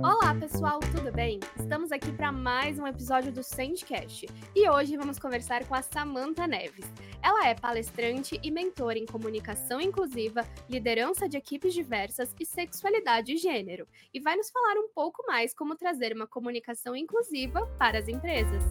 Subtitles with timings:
[0.00, 1.40] Olá, pessoal, tudo bem?
[1.58, 6.46] Estamos aqui para mais um episódio do Sandcast e hoje vamos conversar com a Samantha
[6.46, 6.86] Neves.
[7.20, 13.38] Ela é palestrante e mentora em comunicação inclusiva, liderança de equipes diversas e sexualidade e
[13.38, 18.06] gênero, e vai nos falar um pouco mais como trazer uma comunicação inclusiva para as
[18.06, 18.62] empresas.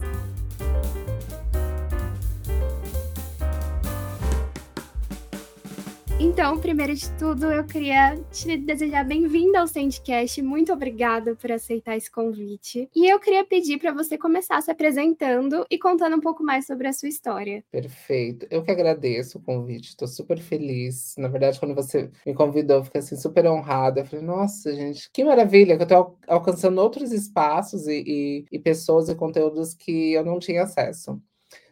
[6.20, 10.42] Então, primeiro de tudo, eu queria te desejar bem-vinda ao Sandcast.
[10.42, 12.90] Muito obrigada por aceitar esse convite.
[12.92, 16.88] E eu queria pedir para você começar se apresentando e contando um pouco mais sobre
[16.88, 17.62] a sua história.
[17.70, 18.48] Perfeito.
[18.50, 19.90] Eu que agradeço o convite.
[19.90, 21.14] Estou super feliz.
[21.16, 24.00] Na verdade, quando você me convidou, eu fiquei assim super honrada.
[24.00, 28.58] Eu falei, nossa, gente, que maravilha que eu estou alcançando outros espaços e, e, e
[28.58, 31.22] pessoas e conteúdos que eu não tinha acesso.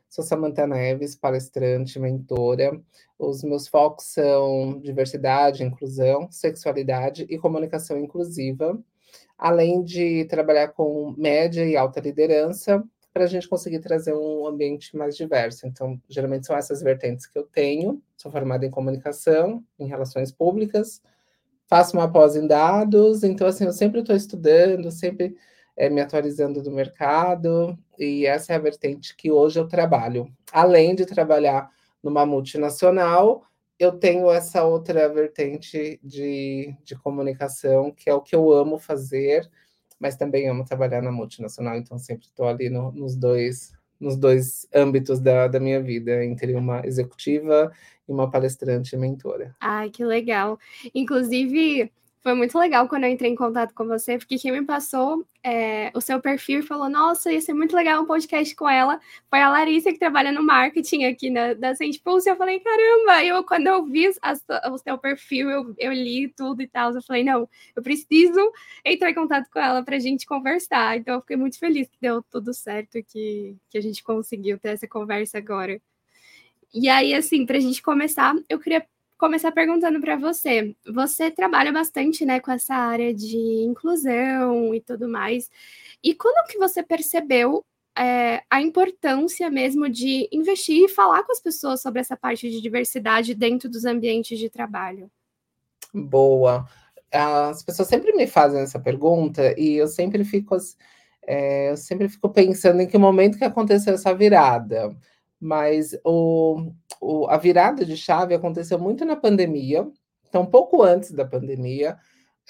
[0.08, 2.80] Sou Samantha Neves, palestrante, mentora.
[3.18, 8.78] Os meus focos são diversidade, inclusão, sexualidade e comunicação inclusiva,
[9.36, 12.82] além de trabalhar com média e alta liderança
[13.12, 15.66] para a gente conseguir trazer um ambiente mais diverso.
[15.66, 18.02] Então, geralmente são essas vertentes que eu tenho.
[18.16, 21.00] Sou formada em comunicação, em relações públicas,
[21.66, 25.36] faço uma pós em dados, então assim, eu sempre estou estudando, sempre
[25.76, 30.32] é, me atualizando do mercado, e essa é a vertente que hoje eu trabalho.
[30.52, 31.70] Além de trabalhar
[32.02, 33.44] numa multinacional,
[33.78, 39.48] eu tenho essa outra vertente de, de comunicação, que é o que eu amo fazer,
[39.98, 44.68] mas também amo trabalhar na multinacional, então sempre estou ali no, nos dois nos dois
[44.74, 47.72] âmbitos da, da minha vida, entre uma executiva
[48.06, 49.56] e uma palestrante e mentora.
[49.58, 50.58] Ai, que legal.
[50.94, 51.90] Inclusive,
[52.26, 55.92] foi muito legal quando eu entrei em contato com você, porque quem me passou é,
[55.94, 59.00] o seu perfil falou: Nossa, ia ser muito legal um podcast com ela.
[59.30, 62.28] Foi a Larissa, que trabalha no marketing aqui na, da Saint Pulse.
[62.28, 66.66] Eu falei: Caramba, eu, quando eu vi o seu perfil, eu, eu li tudo e
[66.66, 66.92] tal.
[66.92, 68.40] Eu falei: Não, eu preciso
[68.84, 70.96] entrar em contato com ela para a gente conversar.
[70.98, 74.70] Então, eu fiquei muito feliz que deu tudo certo, que, que a gente conseguiu ter
[74.70, 75.80] essa conversa agora.
[76.74, 78.84] E aí, assim, para a gente começar, eu queria
[79.18, 80.74] começar perguntando para você.
[80.86, 85.50] Você trabalha bastante, né, com essa área de inclusão e tudo mais.
[86.02, 87.64] E quando que você percebeu
[87.98, 92.60] é, a importância mesmo de investir e falar com as pessoas sobre essa parte de
[92.60, 95.10] diversidade dentro dos ambientes de trabalho?
[95.92, 96.66] Boa.
[97.10, 100.56] As pessoas sempre me fazem essa pergunta e eu sempre fico,
[101.26, 104.94] é, eu sempre fico pensando em que momento que aconteceu essa virada
[105.46, 109.86] mas o, o, a virada de chave aconteceu muito na pandemia,
[110.28, 111.96] então pouco antes da pandemia,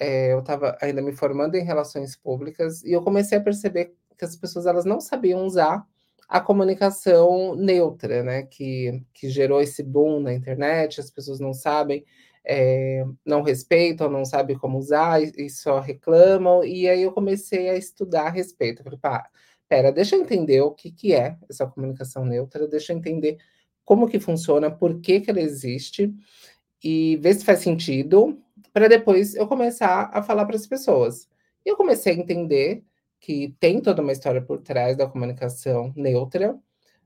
[0.01, 4.25] é, eu estava ainda me formando em relações públicas e eu comecei a perceber que
[4.25, 5.87] as pessoas elas não sabiam usar
[6.27, 12.03] a comunicação neutra, né, que, que gerou esse boom na internet, as pessoas não sabem,
[12.45, 17.69] é, não respeitam, não sabem como usar e, e, só reclamam, e aí eu comecei
[17.69, 18.83] a estudar a respeito,
[19.67, 23.37] Espera, deixa eu entender o que, que é essa comunicação neutra, deixa eu entender
[23.85, 26.15] como que funciona, por que, que ela existe,
[26.85, 28.41] e ver se faz sentido,
[28.73, 31.29] para depois eu começar a falar para as pessoas.
[31.65, 32.85] E eu comecei a entender
[33.19, 36.57] que tem toda uma história por trás da comunicação neutra,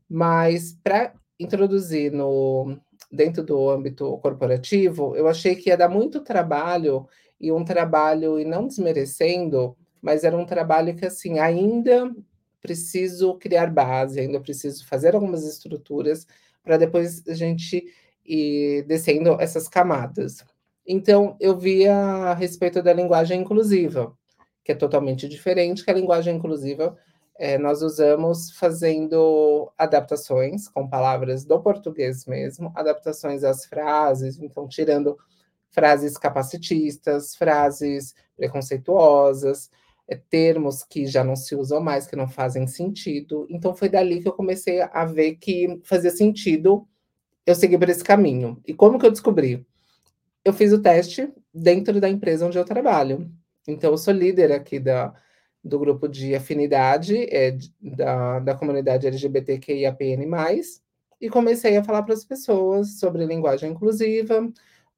[0.06, 2.76] mas para introduzir no
[3.10, 7.08] dentro do âmbito corporativo, eu achei que ia dar muito trabalho
[7.40, 12.14] e um trabalho e não desmerecendo, mas era um trabalho que assim ainda
[12.60, 16.26] preciso criar base, ainda preciso fazer algumas estruturas
[16.62, 17.84] para depois a gente
[18.24, 20.44] ir descendo essas camadas.
[20.86, 24.16] Então, eu vi a respeito da linguagem inclusiva,
[24.64, 26.96] que é totalmente diferente, que a linguagem inclusiva
[27.38, 35.16] é, nós usamos fazendo adaptações com palavras do português mesmo, adaptações às frases, então tirando
[35.70, 39.70] frases capacitistas, frases preconceituosas,
[40.16, 43.46] termos que já não se usam mais, que não fazem sentido.
[43.50, 46.86] Então foi dali que eu comecei a ver que fazia sentido
[47.46, 48.60] eu seguir por esse caminho.
[48.66, 49.66] E como que eu descobri?
[50.44, 53.30] Eu fiz o teste dentro da empresa onde eu trabalho.
[53.66, 55.14] Então eu sou líder aqui da,
[55.62, 60.26] do grupo de afinidade é, da, da comunidade LGBTQIAPN+,
[61.20, 64.50] e comecei a falar para as pessoas sobre linguagem inclusiva,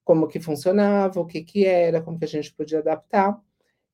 [0.05, 3.41] como que funcionava, o que que era, como que a gente podia adaptar.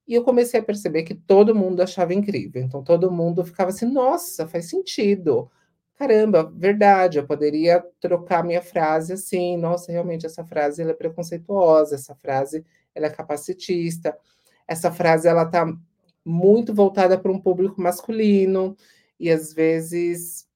[0.08, 2.62] E eu comecei a perceber que todo mundo achava incrível.
[2.62, 5.50] Então todo mundo ficava assim: nossa, faz sentido.
[5.96, 9.56] Caramba, verdade, eu poderia trocar minha frase assim.
[9.58, 12.64] Nossa, realmente essa frase ela é preconceituosa, essa frase
[12.94, 14.16] ela é capacitista,
[14.66, 15.66] essa frase ela está
[16.24, 18.76] muito voltada para um público masculino
[19.18, 20.46] e às vezes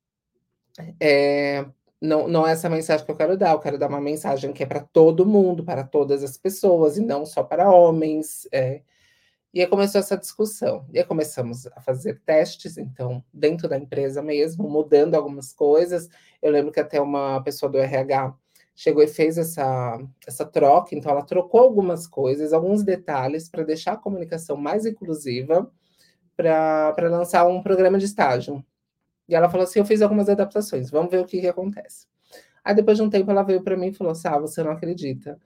[1.01, 1.65] é,
[2.01, 4.63] não, não é essa mensagem que eu quero dar, eu quero dar uma mensagem que
[4.63, 8.49] é para todo mundo, para todas as pessoas, e não só para homens.
[8.53, 8.83] É.
[9.53, 10.87] E aí começou essa discussão.
[10.93, 16.09] E aí começamos a fazer testes, então, dentro da empresa mesmo, mudando algumas coisas.
[16.41, 18.35] Eu lembro que até uma pessoa do RH
[18.75, 23.93] chegou e fez essa, essa troca, então ela trocou algumas coisas, alguns detalhes, para deixar
[23.93, 25.71] a comunicação mais inclusiva,
[26.35, 28.65] para lançar um programa de estágio.
[29.29, 32.07] E ela falou assim: Eu fiz algumas adaptações, vamos ver o que, que acontece.
[32.65, 34.73] Aí depois de um tempo ela veio para mim e falou assim: Ah, você não
[34.73, 35.39] acredita.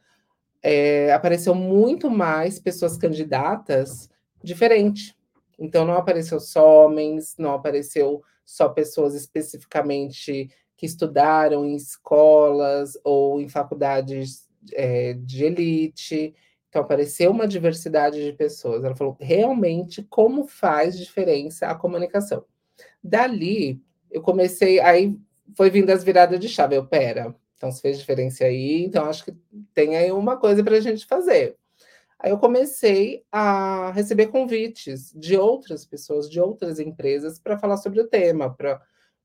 [0.63, 4.11] É, apareceu muito mais pessoas candidatas
[4.43, 5.15] diferentes.
[5.59, 13.41] Então não apareceu só homens, não apareceu só pessoas especificamente que estudaram em escolas ou
[13.41, 16.35] em faculdades é, de elite.
[16.69, 18.85] Então apareceu uma diversidade de pessoas.
[18.85, 22.45] Ela falou realmente como faz diferença a comunicação.
[23.03, 23.81] Dali,
[24.11, 25.17] eu comecei, aí
[25.57, 26.77] foi vindo as viradas de chave.
[26.77, 29.35] Eu, pera, então se fez diferença aí, então acho que
[29.75, 31.57] tem aí uma coisa para a gente fazer.
[32.19, 38.01] Aí eu comecei a receber convites de outras pessoas, de outras empresas, para falar sobre
[38.01, 38.55] o tema,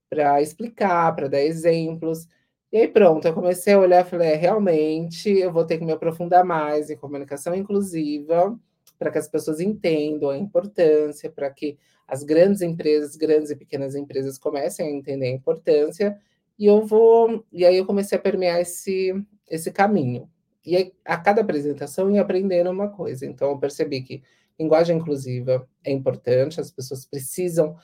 [0.10, 2.28] para explicar, para dar exemplos.
[2.72, 5.86] E aí pronto, eu comecei a olhar e falei, é, realmente eu vou ter que
[5.86, 8.58] me aprofundar mais em comunicação inclusiva,
[9.00, 11.78] para que as pessoas entendam a importância, para que
[12.08, 16.20] as grandes empresas, grandes e pequenas empresas comecem a entender a importância,
[16.60, 19.14] e eu vou, e aí eu comecei a permear esse
[19.50, 20.30] esse caminho.
[20.66, 23.26] E aí, a cada apresentação ia aprendendo uma coisa.
[23.26, 24.24] Então eu percebi que
[24.60, 27.76] linguagem inclusiva é importante, as pessoas precisam,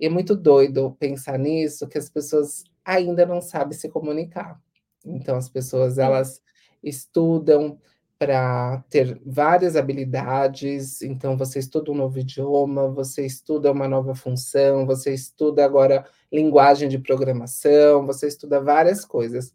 [0.00, 4.60] e é muito doido pensar nisso, que as pessoas ainda não sabem se comunicar.
[5.06, 6.42] Então as pessoas elas
[6.82, 7.78] estudam,
[8.22, 11.02] para ter várias habilidades.
[11.02, 16.88] Então, você estuda um novo idioma, você estuda uma nova função, você estuda agora linguagem
[16.88, 19.52] de programação, você estuda várias coisas.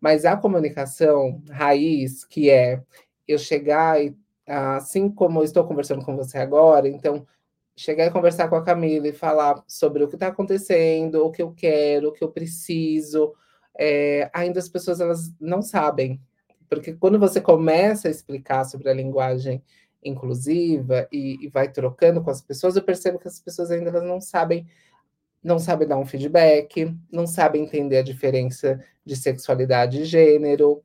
[0.00, 2.80] Mas a comunicação raiz, que é
[3.26, 4.16] eu chegar e,
[4.46, 7.26] assim como eu estou conversando com você agora, então,
[7.76, 11.42] chegar e conversar com a Camila e falar sobre o que está acontecendo, o que
[11.42, 13.34] eu quero, o que eu preciso,
[13.76, 16.20] é, ainda as pessoas elas não sabem
[16.76, 19.62] porque quando você começa a explicar sobre a linguagem
[20.02, 24.20] inclusiva e, e vai trocando com as pessoas, eu percebo que as pessoas ainda não
[24.20, 24.66] sabem
[25.42, 30.82] não sabem dar um feedback, não sabem entender a diferença de sexualidade e gênero.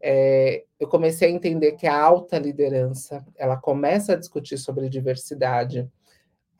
[0.00, 5.88] É, eu comecei a entender que a alta liderança ela começa a discutir sobre diversidade.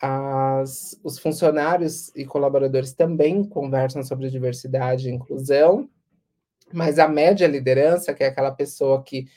[0.00, 5.90] As, os funcionários e colaboradores também conversam sobre diversidade e inclusão,
[6.72, 9.28] mas a média liderança, que é aquela pessoa que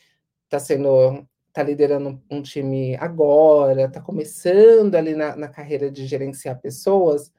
[0.46, 6.60] está sendo está liderando um time agora, está começando ali na, na, carreira de gerenciar
[6.60, 7.32] pessoas,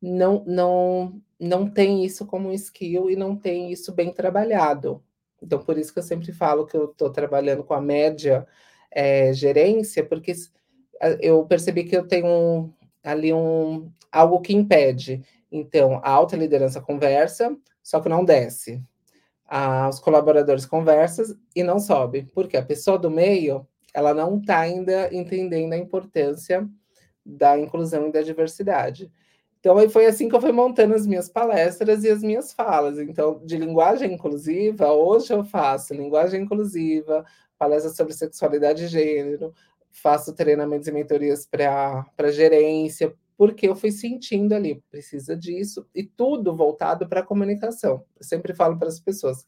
[0.00, 5.02] não, não, não tem isso como skill e não tem isso bem trabalhado.
[5.42, 8.46] Então, por isso que eu sempre falo que eu estou trabalhando com a média
[8.92, 10.32] é, gerência, porque
[11.20, 15.24] eu percebi que eu tenho ali um, algo que impede.
[15.50, 18.80] Então, a alta liderança conversa, só que não desce
[19.88, 25.12] os colaboradores conversam e não sobe, porque a pessoa do meio ela não está ainda
[25.14, 26.68] entendendo a importância
[27.24, 29.10] da inclusão e da diversidade.
[29.60, 32.98] Então, aí foi assim que eu fui montando as minhas palestras e as minhas falas.
[32.98, 37.24] Então, de linguagem inclusiva, hoje eu faço linguagem inclusiva,
[37.58, 39.52] palestras sobre sexualidade e gênero,
[39.90, 46.56] faço treinamentos e mentorias para gerência, porque eu fui sentindo ali, precisa disso, e tudo
[46.56, 48.04] voltado para a comunicação.
[48.16, 49.46] Eu sempre falo para as pessoas,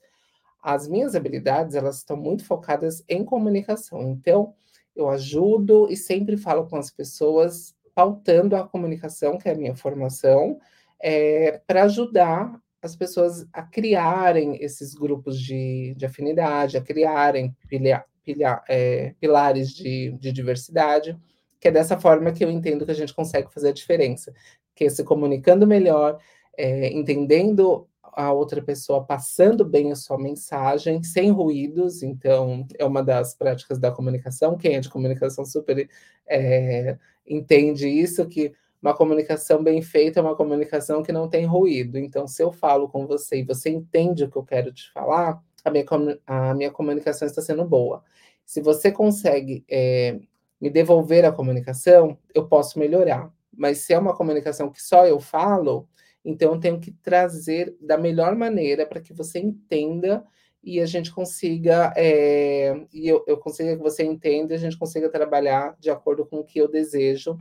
[0.62, 4.08] as minhas habilidades, elas estão muito focadas em comunicação.
[4.12, 4.54] Então,
[4.94, 9.74] eu ajudo e sempre falo com as pessoas, pautando a comunicação, que é a minha
[9.74, 10.60] formação,
[11.02, 18.04] é, para ajudar as pessoas a criarem esses grupos de, de afinidade, a criarem pilha,
[18.24, 21.18] pilha, é, pilares de, de diversidade
[21.60, 24.32] que é dessa forma que eu entendo que a gente consegue fazer a diferença,
[24.74, 26.18] que é se comunicando melhor,
[26.56, 33.02] é, entendendo a outra pessoa, passando bem a sua mensagem, sem ruídos, então é uma
[33.02, 35.88] das práticas da comunicação, quem é de comunicação super
[36.26, 38.52] é, entende isso, que
[38.82, 41.98] uma comunicação bem feita é uma comunicação que não tem ruído.
[41.98, 45.42] Então, se eu falo com você e você entende o que eu quero te falar,
[45.62, 45.84] a minha,
[46.26, 48.02] a minha comunicação está sendo boa.
[48.44, 50.18] Se você consegue é,
[50.60, 53.32] me devolver a comunicação, eu posso melhorar.
[53.56, 55.88] Mas se é uma comunicação que só eu falo,
[56.24, 60.24] então eu tenho que trazer da melhor maneira para que você entenda
[60.62, 64.78] e a gente consiga, é, e eu, eu consiga que você entenda e a gente
[64.78, 67.38] consiga trabalhar de acordo com o que eu desejo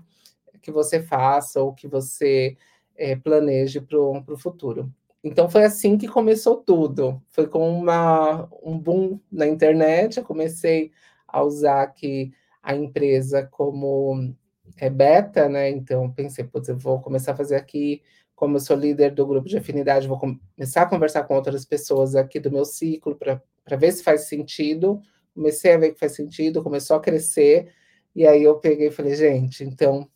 [0.61, 2.55] que você faça ou que você
[2.95, 4.91] é, planeje para o futuro.
[5.23, 7.21] Então foi assim que começou tudo.
[7.29, 10.17] Foi com uma, um boom na internet.
[10.17, 10.91] Eu comecei
[11.27, 14.33] a usar aqui a empresa como
[14.77, 15.69] é, beta, né?
[15.69, 18.01] Então pensei, putz, eu vou começar a fazer aqui,
[18.35, 22.15] como eu sou líder do grupo de afinidade, vou começar a conversar com outras pessoas
[22.15, 25.01] aqui do meu ciclo para ver se faz sentido.
[25.33, 27.71] Comecei a ver que faz sentido, começou a crescer.
[28.15, 30.07] E aí eu peguei e falei, gente, então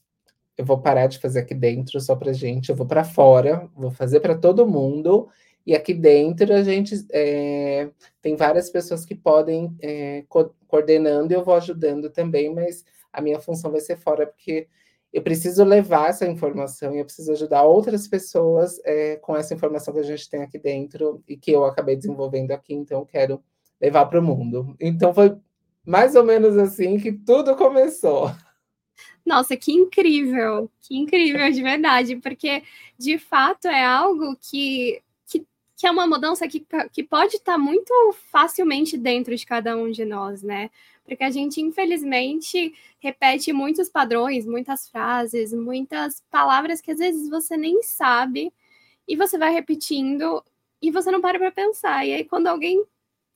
[0.58, 3.92] eu vou parar de fazer aqui dentro só para gente, eu vou para fora, vou
[3.92, 5.30] fazer para todo mundo.
[5.66, 7.90] E aqui dentro a gente é,
[8.22, 13.40] tem várias pessoas que podem é, co coordenando eu vou ajudando também, mas a minha
[13.40, 14.68] função vai ser fora, porque
[15.14, 19.94] eu preciso levar essa informação e eu preciso ajudar outras pessoas é, com essa informação
[19.94, 23.44] que a gente tem aqui dentro e que eu acabei desenvolvendo aqui, então eu quero
[23.80, 24.76] levar para o mundo.
[24.80, 25.38] Então foi
[25.86, 28.32] mais ou menos assim que tudo começou.
[29.26, 32.64] Nossa, que incrível, que incrível de verdade, porque
[32.98, 35.02] de fato é algo que,
[35.84, 37.94] que, é uma mudança que, que pode estar muito
[38.32, 40.70] facilmente dentro de cada um de nós, né?
[41.04, 47.58] Porque a gente, infelizmente, repete muitos padrões, muitas frases, muitas palavras que às vezes você
[47.58, 48.54] nem sabe,
[49.06, 50.42] e você vai repetindo
[50.82, 52.08] e você não para para pensar.
[52.08, 52.82] E aí, quando alguém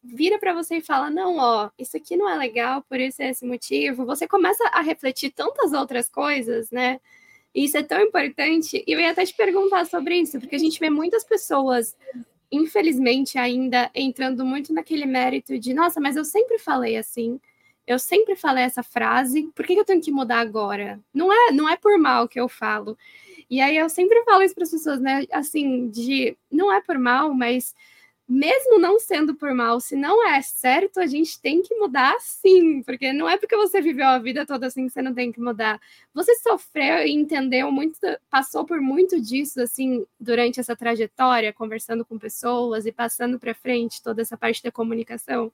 [0.01, 3.45] vira para você e fala: não, ó, isso aqui não é legal por esse, esse
[3.45, 7.01] motivo, você começa a refletir tantas outras coisas, né?
[7.53, 8.85] Isso é tão importante.
[8.87, 11.97] E eu ia até te perguntar sobre isso, porque a gente vê muitas pessoas,
[12.51, 17.39] infelizmente, ainda entrando muito naquele mérito de: nossa, mas eu sempre falei assim.
[17.85, 20.99] Eu sempre falei essa frase, por que eu tenho que mudar agora?
[21.13, 22.97] Não é, não é por mal que eu falo.
[23.49, 25.25] E aí eu sempre falo isso para as pessoas, né?
[25.31, 27.73] Assim, de não é por mal, mas
[28.27, 32.83] mesmo não sendo por mal, se não é certo, a gente tem que mudar sim,
[32.83, 35.39] porque não é porque você viveu a vida toda assim que você não tem que
[35.39, 35.79] mudar.
[36.13, 37.97] Você sofreu e entendeu muito,
[38.29, 44.03] passou por muito disso assim durante essa trajetória, conversando com pessoas e passando para frente
[44.03, 45.51] toda essa parte da comunicação?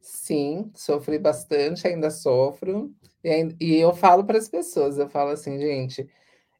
[0.00, 2.94] Sim, sofri bastante, ainda sofro.
[3.22, 6.08] E, e eu falo para as pessoas, eu falo assim, gente,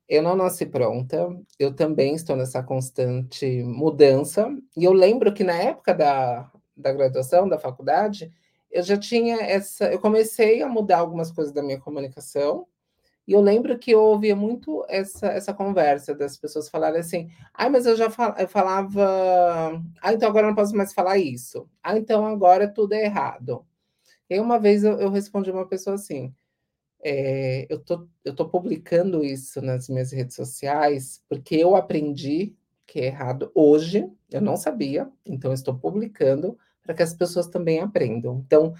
[0.08, 4.48] eu não nasci pronta, eu também estou nessa constante mudança.
[4.76, 8.32] E eu lembro que na época da, da graduação, da faculdade,
[8.70, 9.92] eu já tinha essa.
[9.92, 12.66] Eu comecei a mudar algumas coisas da minha comunicação.
[13.26, 17.68] E eu lembro que eu ouvia muito essa, essa conversa das pessoas falarem assim: ah,
[17.68, 19.82] mas eu já fal eu falava.
[20.02, 21.68] Ah, então agora eu não posso mais falar isso.
[21.82, 23.66] Ah, então agora tudo é errado.
[24.30, 26.34] E uma vez eu, eu respondi uma pessoa assim:
[27.02, 32.54] é, eu tô, tô publicando isso nas minhas redes sociais porque eu aprendi
[32.86, 37.80] que é errado hoje, eu não sabia, então estou publicando para que as pessoas também
[37.80, 38.42] aprendam.
[38.46, 38.74] Então,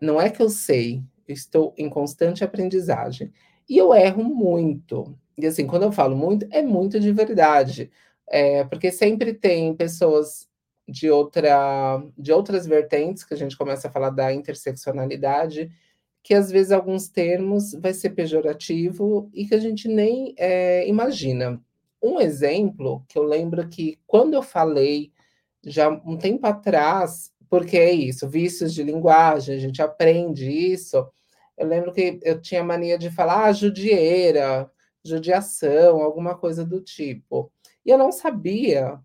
[0.00, 3.30] não é que eu sei, eu estou em constante aprendizagem.
[3.68, 5.16] E eu erro muito.
[5.36, 7.90] E assim, quando eu falo muito, é muito de verdade.
[8.26, 10.48] É, porque sempre tem pessoas
[10.88, 15.70] de, outra, de outras vertentes, que a gente começa a falar da interseccionalidade,
[16.22, 21.60] que às vezes alguns termos vai ser pejorativo e que a gente nem é, imagina.
[22.02, 25.12] Um exemplo que eu lembro que quando eu falei
[25.64, 31.06] já um tempo atrás, porque é isso, vícios de linguagem, a gente aprende isso.
[31.56, 34.70] Eu lembro que eu tinha mania de falar ah, judieira,
[35.04, 37.52] judiação, alguma coisa do tipo.
[37.84, 38.98] E eu não sabia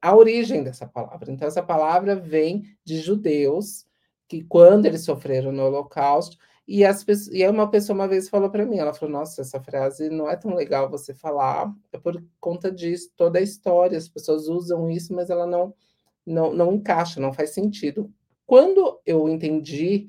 [0.00, 1.32] a origem dessa palavra.
[1.32, 3.86] Então, essa palavra vem de judeus
[4.28, 8.28] que, quando eles sofreram no Holocausto, e, as pessoas, e aí uma pessoa uma vez
[8.28, 11.98] falou para mim, ela falou, nossa, essa frase não é tão legal você falar, é
[11.98, 15.74] por conta disso, toda a história, as pessoas usam isso, mas ela não,
[16.26, 18.12] não, não encaixa, não faz sentido.
[18.44, 20.08] Quando eu entendi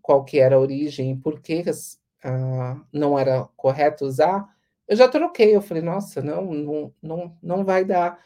[0.00, 4.48] qual que era a origem e por que uh, não era correto usar,
[4.86, 8.20] eu já troquei, eu falei, nossa, não, não, não, não vai dar.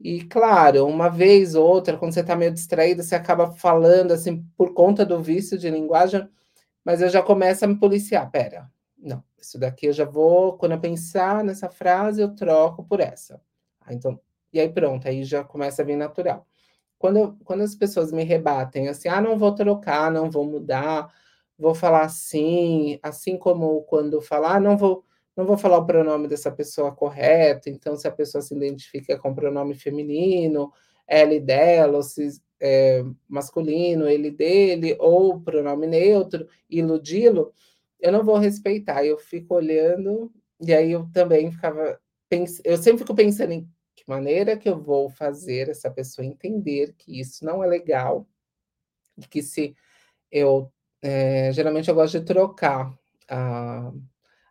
[0.00, 4.44] E claro, uma vez ou outra, quando você está meio distraída, você acaba falando assim
[4.56, 6.28] por conta do vício de linguagem,
[6.84, 8.30] mas eu já começo a me policiar.
[8.30, 13.00] Pera, não, isso daqui eu já vou, quando eu pensar nessa frase, eu troco por
[13.00, 13.40] essa.
[13.80, 14.20] Ah, então,
[14.52, 16.46] e aí pronto, aí já começa a vir natural.
[16.98, 21.12] Quando, eu, quando as pessoas me rebatem assim, ah, não vou trocar, não vou mudar,
[21.58, 25.04] vou falar assim, assim como quando falar, ah, não vou,
[25.36, 29.34] não vou falar o pronome dessa pessoa correto, então se a pessoa se identifica com
[29.34, 30.72] pronome feminino,
[31.06, 37.52] ela e dela, ou se é, masculino, ele dele, ou pronome neutro, iludi-lo,
[38.00, 39.04] eu não vou respeitar.
[39.04, 42.00] Eu fico olhando, e aí eu também ficava.
[42.28, 42.60] Pens...
[42.64, 47.20] Eu sempre fico pensando em que maneira que eu vou fazer essa pessoa entender que
[47.20, 48.26] isso não é legal,
[49.18, 49.74] e que se
[50.30, 50.70] eu.
[51.02, 52.96] É, geralmente eu gosto de trocar
[53.28, 53.92] a,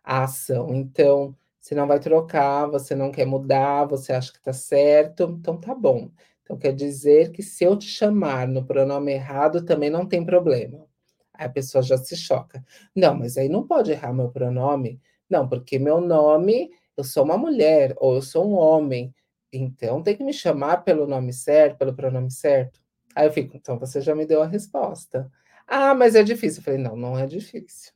[0.04, 0.74] a ação.
[0.74, 5.58] Então, Você não vai trocar, você não quer mudar, você acha que está certo, então
[5.58, 6.10] tá bom.
[6.44, 10.86] Então quer dizer que se eu te chamar no pronome errado, também não tem problema.
[11.32, 12.62] Aí a pessoa já se choca.
[12.94, 15.00] Não, mas aí não pode errar meu pronome.
[15.28, 19.12] Não, porque meu nome, eu sou uma mulher ou eu sou um homem.
[19.52, 22.80] Então tem que me chamar pelo nome certo, pelo pronome certo.
[23.16, 25.30] Aí eu fico, então você já me deu a resposta.
[25.66, 26.60] Ah, mas é difícil.
[26.60, 27.92] Eu falei, não, não é difícil.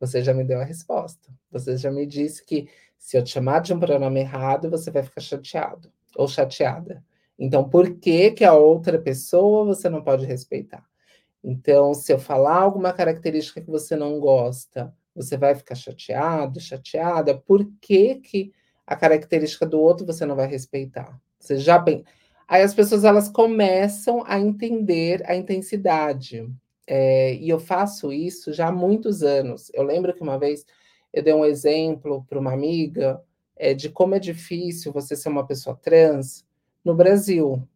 [0.00, 1.30] Você já me deu a resposta.
[1.50, 2.68] Você já me disse que
[2.98, 7.04] se eu te chamar de um pronome errado, você vai ficar chateado ou chateada.
[7.38, 10.84] Então, por que que a outra pessoa você não pode respeitar?
[11.42, 17.36] Então, se eu falar alguma característica que você não gosta, você vai ficar chateado, chateada?
[17.36, 18.52] Por que que
[18.86, 21.18] a característica do outro você não vai respeitar?
[21.38, 22.04] Você já bem...
[22.46, 26.48] Aí as pessoas elas começam a entender a intensidade.
[26.86, 29.70] É, e eu faço isso já há muitos anos.
[29.72, 30.66] Eu lembro que uma vez
[31.12, 33.22] eu dei um exemplo para uma amiga
[33.56, 36.44] é, de como é difícil você ser uma pessoa trans
[36.84, 37.66] no Brasil.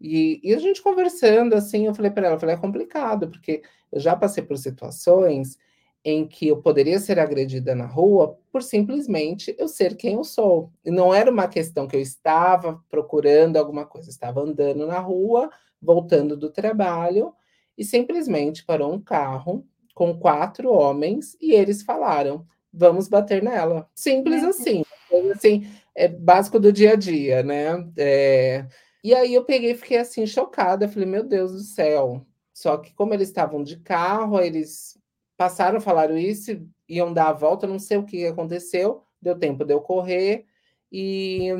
[0.00, 3.62] E, e a gente conversando assim, eu falei para ela, eu falei, é complicado, porque
[3.90, 5.56] eu já passei por situações
[6.04, 10.70] em que eu poderia ser agredida na rua por simplesmente eu ser quem eu sou.
[10.84, 15.00] E não era uma questão que eu estava procurando alguma coisa, eu estava andando na
[15.00, 15.50] rua,
[15.82, 17.32] voltando do trabalho,
[17.76, 23.88] e simplesmente parou um carro com quatro homens e eles falaram: vamos bater nela.
[23.94, 24.46] Simples é.
[24.46, 24.84] assim.
[25.32, 27.88] Assim, é básico do dia a dia, né?
[27.96, 28.66] É...
[29.02, 30.88] E aí eu peguei e fiquei assim, chocada.
[30.88, 32.26] Falei, meu Deus do céu.
[32.52, 34.98] Só que como eles estavam de carro, eles
[35.36, 36.50] passaram, falaram isso,
[36.88, 40.46] iam dar a volta, não sei o que aconteceu, deu tempo de eu correr
[40.90, 41.50] e,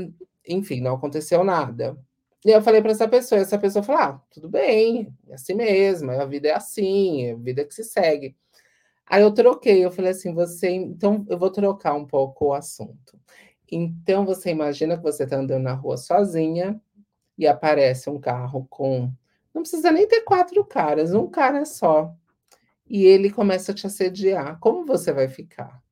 [0.49, 1.97] enfim, não aconteceu nada.
[2.45, 6.12] E eu falei para essa pessoa, essa pessoa falou: ah, tudo bem, é assim mesmo,
[6.12, 8.37] a vida é assim, é a vida que se segue.
[9.07, 13.19] Aí eu troquei, eu falei assim, você, então eu vou trocar um pouco o assunto.
[13.71, 16.81] Então você imagina que você está andando na rua sozinha
[17.37, 19.11] e aparece um carro com,
[19.53, 22.15] não precisa nem ter quatro caras, um cara só.
[22.89, 24.59] E ele começa a te assediar.
[24.61, 25.83] Como você vai ficar?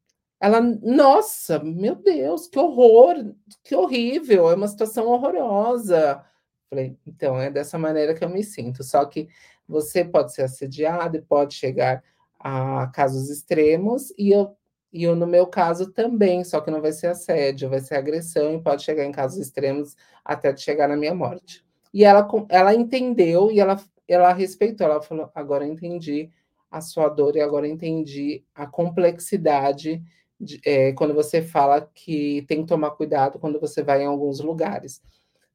[0.40, 6.24] Ela, nossa, meu Deus, que horror, que horrível, é uma situação horrorosa.
[6.70, 8.84] Falei, então é dessa maneira que eu me sinto.
[8.84, 9.28] Só que
[9.66, 12.02] você pode ser assediado e pode chegar
[12.38, 14.54] a casos extremos, e eu,
[14.94, 18.54] e eu, no meu caso, também, só que não vai ser assédio, vai ser agressão,
[18.54, 21.64] e pode chegar em casos extremos até chegar na minha morte.
[21.92, 23.76] E ela, ela entendeu e ela,
[24.06, 26.30] ela respeitou, ela falou: agora entendi
[26.70, 30.00] a sua dor e agora entendi a complexidade
[30.40, 34.38] de, é, quando você fala que tem que tomar cuidado quando você vai em alguns
[34.38, 35.02] lugares.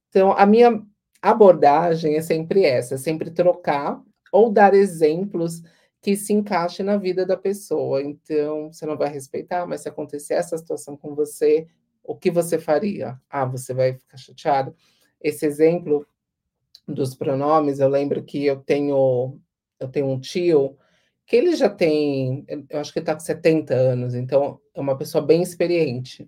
[0.10, 0.82] Então, a minha
[1.22, 4.02] abordagem é sempre essa, é sempre trocar
[4.34, 5.64] ou dar exemplos
[6.02, 8.02] que se encaixe na vida da pessoa.
[8.02, 11.68] Então, você não vai respeitar, mas se acontecer essa situação com você,
[12.04, 13.20] o que você faria?
[13.30, 14.76] Ah, você vai ficar chateado.
[15.22, 16.08] Esse exemplo
[16.88, 19.40] dos pronomes, eu lembro que eu tenho
[19.80, 20.78] eu tenho um tio
[21.26, 25.24] que ele já tem, eu acho que está com 70 anos, então é uma pessoa
[25.24, 26.28] bem experiente.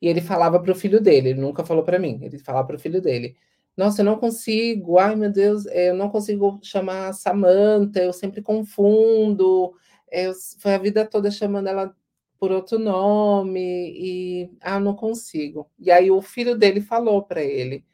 [0.00, 2.76] E ele falava para o filho dele, ele nunca falou para mim, ele falava para
[2.76, 3.36] o filho dele:
[3.78, 9.72] nossa, eu não consigo, ai meu Deus, eu não consigo chamar Samantha, eu sempre confundo,
[10.10, 11.94] eu, foi a vida toda chamando ela
[12.40, 13.60] por outro nome,
[13.96, 15.70] e ah, não consigo.
[15.78, 17.84] E aí o filho dele falou para ele,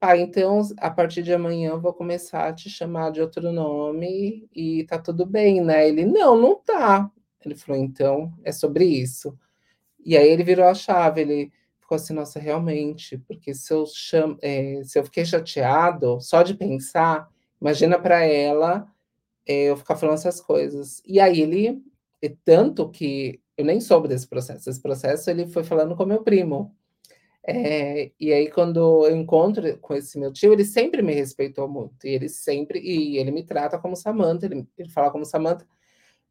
[0.00, 4.48] pai, então a partir de amanhã eu vou começar a te chamar de outro nome
[4.54, 5.88] e tá tudo bem, né?
[5.88, 7.10] Ele, não, não tá.
[7.44, 9.38] Ele falou, então é sobre isso.
[10.04, 11.52] E aí ele virou a chave, ele
[11.92, 14.38] ficou assim, nossa, realmente, porque se eu, cham...
[14.40, 17.28] É, se eu fiquei chateado só de pensar,
[17.60, 18.86] imagina para ela
[19.46, 21.02] é, eu ficar falando essas coisas.
[21.06, 21.82] E aí ele,
[22.22, 26.22] e tanto que eu nem soube desse processo, esse processo ele foi falando com meu
[26.22, 26.74] primo.
[27.44, 32.06] É, e aí, quando eu encontro com esse meu tio, ele sempre me respeitou muito.
[32.06, 35.66] E ele sempre, e ele me trata como Samanta, ele, ele fala como Samanta.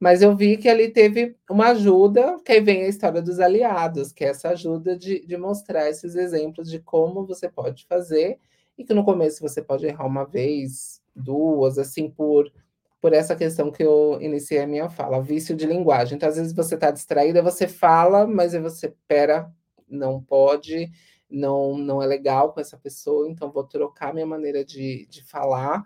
[0.01, 4.11] Mas eu vi que ali teve uma ajuda, que aí vem a história dos aliados,
[4.11, 8.39] que é essa ajuda de, de mostrar esses exemplos de como você pode fazer,
[8.75, 12.51] e que no começo você pode errar uma vez, duas, assim, por,
[12.99, 16.15] por essa questão que eu iniciei a minha fala, vício de linguagem.
[16.15, 19.53] Então, às vezes você está distraída, você fala, mas você, pera,
[19.87, 20.89] não pode,
[21.29, 25.85] não, não é legal com essa pessoa, então vou trocar minha maneira de, de falar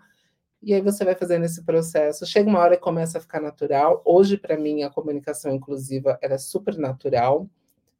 [0.66, 2.26] e aí você vai fazendo esse processo.
[2.26, 4.02] Chega uma hora que começa a ficar natural.
[4.04, 7.48] Hoje, para mim, a comunicação inclusiva era super natural,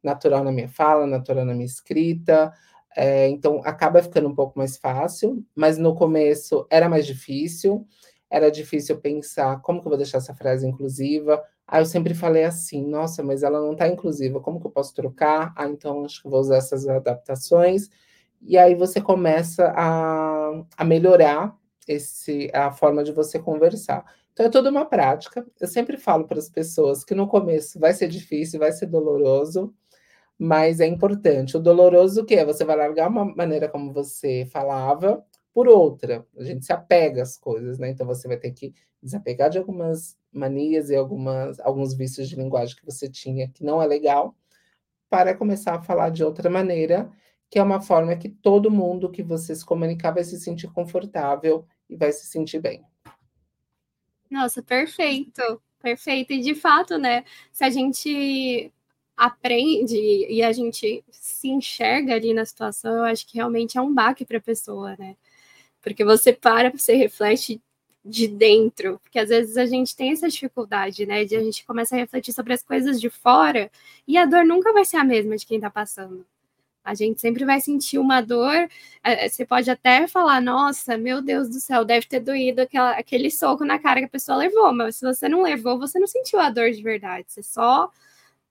[0.03, 2.53] natural na minha fala, natural na minha escrita.
[2.93, 7.87] É, então acaba ficando um pouco mais fácil, mas no começo era mais difícil.
[8.29, 11.41] era difícil pensar como que eu vou deixar essa frase inclusiva.
[11.65, 14.93] Aí eu sempre falei assim, nossa, mas ela não está inclusiva, como que eu posso
[14.93, 15.53] trocar?
[15.55, 17.89] Ah, então acho que vou usar essas adaptações.
[18.41, 21.55] E aí você começa a, a melhorar
[21.87, 24.05] esse, a forma de você conversar.
[24.33, 25.45] Então é toda uma prática.
[25.59, 29.73] Eu sempre falo para as pessoas que no começo vai ser difícil, vai ser doloroso,
[30.37, 31.57] mas é importante.
[31.57, 32.45] O doloroso que é?
[32.45, 36.25] Você vai largar uma maneira como você falava por outra.
[36.37, 37.89] A gente se apega às coisas, né?
[37.89, 42.75] Então você vai ter que desapegar de algumas manias e algumas, alguns vícios de linguagem
[42.75, 44.35] que você tinha que não é legal,
[45.09, 47.09] para começar a falar de outra maneira,
[47.49, 51.65] que é uma forma que todo mundo que você se comunicar vai se sentir confortável
[51.89, 52.83] e vai se sentir bem.
[54.29, 56.33] Nossa, perfeito, perfeito.
[56.33, 57.23] E de fato, né?
[57.51, 58.71] Se a gente
[59.15, 63.93] aprende e a gente se enxerga ali na situação, eu acho que realmente é um
[63.93, 65.15] baque para a pessoa, né?
[65.81, 67.61] Porque você para, você reflete
[68.05, 71.25] de dentro, porque às vezes a gente tem essa dificuldade, né?
[71.25, 73.71] De a gente começa a refletir sobre as coisas de fora
[74.07, 76.25] e a dor nunca vai ser a mesma de quem tá passando.
[76.87, 78.69] A gente sempre vai sentir uma dor.
[79.03, 83.29] É, você pode até falar, nossa, meu Deus do céu, deve ter doído aquela, aquele
[83.29, 86.39] soco na cara que a pessoa levou, mas se você não levou, você não sentiu
[86.39, 87.25] a dor de verdade.
[87.27, 87.91] Você só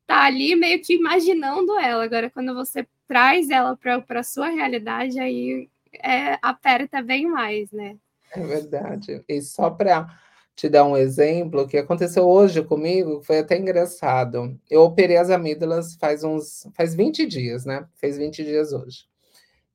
[0.07, 2.05] tá ali meio que imaginando ela.
[2.05, 7.97] Agora, quando você traz ela para a sua realidade, aí é, aperta bem mais, né?
[8.33, 9.25] É verdade.
[9.27, 10.09] E só para
[10.57, 14.59] te dar um exemplo, que aconteceu hoje comigo foi até engraçado.
[14.71, 17.87] Eu operei as amígdalas faz uns faz 20 dias, né?
[17.97, 19.07] Fez 20 dias hoje.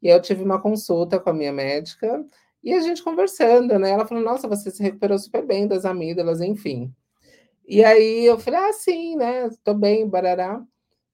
[0.02, 2.26] E eu tive uma consulta com a minha médica
[2.64, 3.92] e a gente conversando, né?
[3.92, 6.94] Ela falou: "Nossa, você se recuperou super bem das amígdalas, enfim".
[7.68, 9.50] E aí eu falei: "Ah, sim, né?
[9.64, 10.64] Tô bem, barará".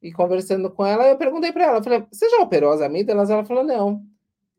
[0.01, 3.45] E conversando com ela, eu perguntei para ela, falei: "Você já operou as amígdalas?" Ela
[3.45, 4.03] falou: "Não".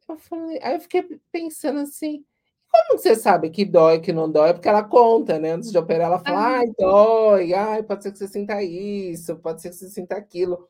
[0.09, 2.25] Eu falei, aí eu fiquei pensando assim,
[2.87, 4.53] como você sabe que dói, que não dói?
[4.53, 5.53] Porque ela conta, né?
[5.53, 9.63] Antes de operar, ela fala, ai, dói, ai, pode ser que você sinta isso, pode
[9.63, 10.69] ser que você sinta aquilo.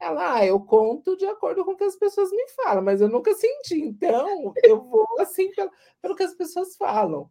[0.00, 3.08] Ela, ah, eu conto de acordo com o que as pessoas me falam, mas eu
[3.08, 5.70] nunca senti, então eu vou assim pelo,
[6.00, 7.30] pelo que as pessoas falam.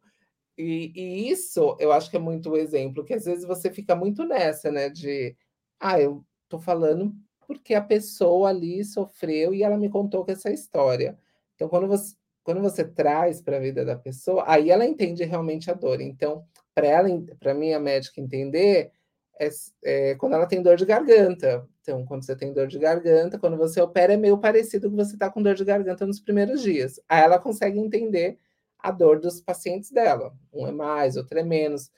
[0.58, 3.96] E, e, isso eu acho que é muito o exemplo, que às vezes você fica
[3.96, 4.90] muito nessa, né?
[4.90, 5.36] De
[5.80, 7.14] ah, eu tô falando
[7.48, 11.18] porque a pessoa ali sofreu e ela me contou que essa história.
[11.56, 12.16] Então, quando você,
[12.50, 16.02] quando você traz para a vida da pessoa, aí ela entende realmente a dor.
[16.02, 17.08] Então, para ela,
[17.40, 18.92] para mim, a médica entender
[19.40, 19.50] é,
[19.84, 21.64] é, quando ela tem dor de garganta.
[21.80, 25.14] Então, quando você tem dor de garganta, quando você opera, é meio parecido com você
[25.14, 27.00] está com dor de garganta nos primeiros dias.
[27.08, 28.40] Aí ela consegue entender
[28.80, 30.34] a dor dos pacientes dela.
[30.52, 31.92] Um é mais, outro é menos.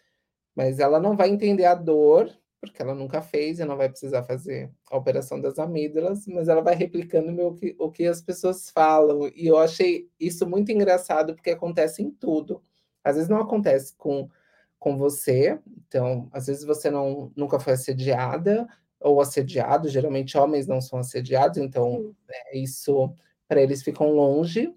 [0.53, 2.29] Mas ela não vai entender a dor
[2.61, 6.61] porque ela nunca fez e não vai precisar fazer a operação das amígdalas, mas ela
[6.61, 9.27] vai replicando meu, o que as pessoas falam.
[9.35, 12.61] E eu achei isso muito engraçado, porque acontece em tudo.
[13.03, 14.29] Às vezes não acontece com,
[14.77, 18.67] com você, então, às vezes você não, nunca foi assediada
[18.99, 23.11] ou assediado, geralmente homens não são assediados, então é, isso
[23.47, 24.71] para eles ficam longe.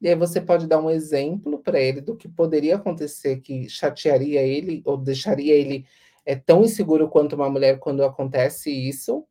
[0.00, 4.42] E aí você pode dar um exemplo para ele do que poderia acontecer que chatearia
[4.42, 5.86] ele ou deixaria ele
[6.26, 9.24] é tão inseguro quanto uma mulher quando acontece isso,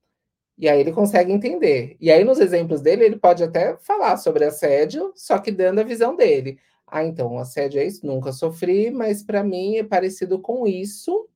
[0.58, 1.98] e aí ele consegue entender.
[2.00, 5.84] E aí, nos exemplos dele, ele pode até falar sobre assédio, só que dando a
[5.84, 6.58] visão dele.
[6.88, 8.06] Ah, então, assédio é isso?
[8.06, 11.28] Nunca sofri, mas para mim é parecido com isso,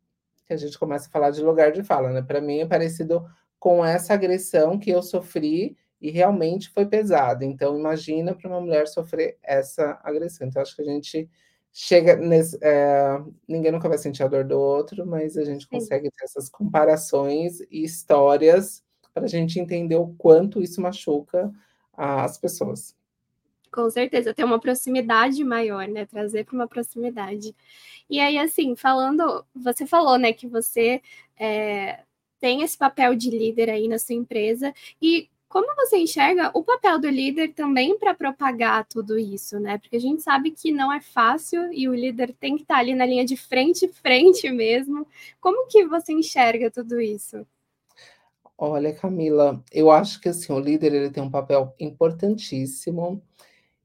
[0.47, 2.21] que a gente começa a falar de lugar de fala, né?
[2.21, 3.25] Para mim é parecido
[3.59, 7.43] com essa agressão que eu sofri e realmente foi pesado.
[7.43, 10.47] Então, imagina para uma mulher sofrer essa agressão.
[10.47, 11.29] Então, acho que a gente
[11.73, 12.57] chega nesse.
[12.61, 16.11] É, ninguém nunca vai sentir a dor do outro, mas a gente consegue Sim.
[16.17, 21.51] ter essas comparações e histórias para a gente entender o quanto isso machuca
[21.93, 22.95] as pessoas.
[23.71, 26.05] Com certeza, ter uma proximidade maior, né?
[26.05, 27.55] Trazer para uma proximidade.
[28.09, 31.01] E aí, assim, falando, você falou, né, que você
[31.37, 31.99] é,
[32.39, 36.99] tem esse papel de líder aí na sua empresa, e como você enxerga o papel
[36.99, 39.79] do líder também para propagar tudo isso, né?
[39.79, 42.79] Porque a gente sabe que não é fácil e o líder tem que estar tá
[42.79, 45.07] ali na linha de frente, frente mesmo.
[45.41, 47.45] Como que você enxerga tudo isso?
[48.55, 53.19] Olha, Camila, eu acho que assim, o líder ele tem um papel importantíssimo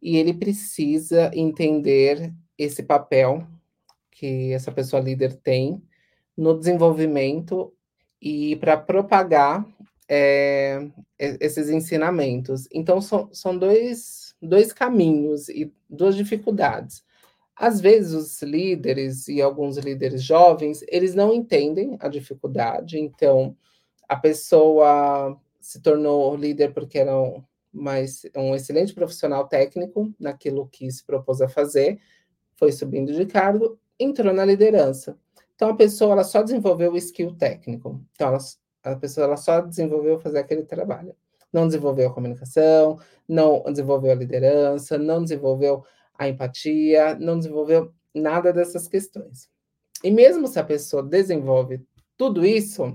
[0.02, 3.46] e ele precisa entender esse papel
[4.10, 5.82] que essa pessoa líder tem
[6.36, 7.72] no desenvolvimento
[8.20, 9.66] e para propagar
[10.08, 10.86] é,
[11.18, 12.68] esses ensinamentos.
[12.72, 17.04] Então, são, são dois, dois caminhos e duas dificuldades.
[17.56, 23.56] Às vezes, os líderes e alguns líderes jovens, eles não entendem a dificuldade, então,
[24.08, 30.90] a pessoa se tornou líder porque era um, mais, um excelente profissional técnico naquilo que
[30.90, 31.98] se propôs a fazer,
[32.56, 35.18] foi subindo de cargo, entrou na liderança.
[35.54, 38.00] Então a pessoa ela só desenvolveu o skill técnico.
[38.12, 38.38] Então ela,
[38.84, 41.16] a pessoa ela só desenvolveu fazer aquele trabalho.
[41.52, 45.84] Não desenvolveu a comunicação, não desenvolveu a liderança, não desenvolveu
[46.18, 49.48] a empatia, não desenvolveu nada dessas questões.
[50.02, 51.80] E mesmo se a pessoa desenvolve
[52.16, 52.94] tudo isso,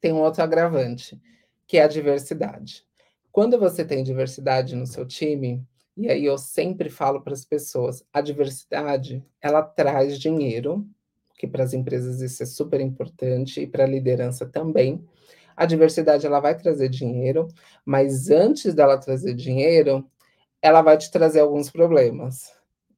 [0.00, 1.20] tem um outro agravante,
[1.66, 2.84] que é a diversidade.
[3.30, 8.04] Quando você tem diversidade no seu time, e aí eu sempre falo para as pessoas,
[8.12, 10.86] a diversidade, ela traz dinheiro,
[11.42, 15.04] que para as empresas isso é super importante e para a liderança também.
[15.56, 17.48] A diversidade ela vai trazer dinheiro,
[17.84, 20.08] mas antes dela trazer dinheiro,
[20.62, 22.52] ela vai te trazer alguns problemas.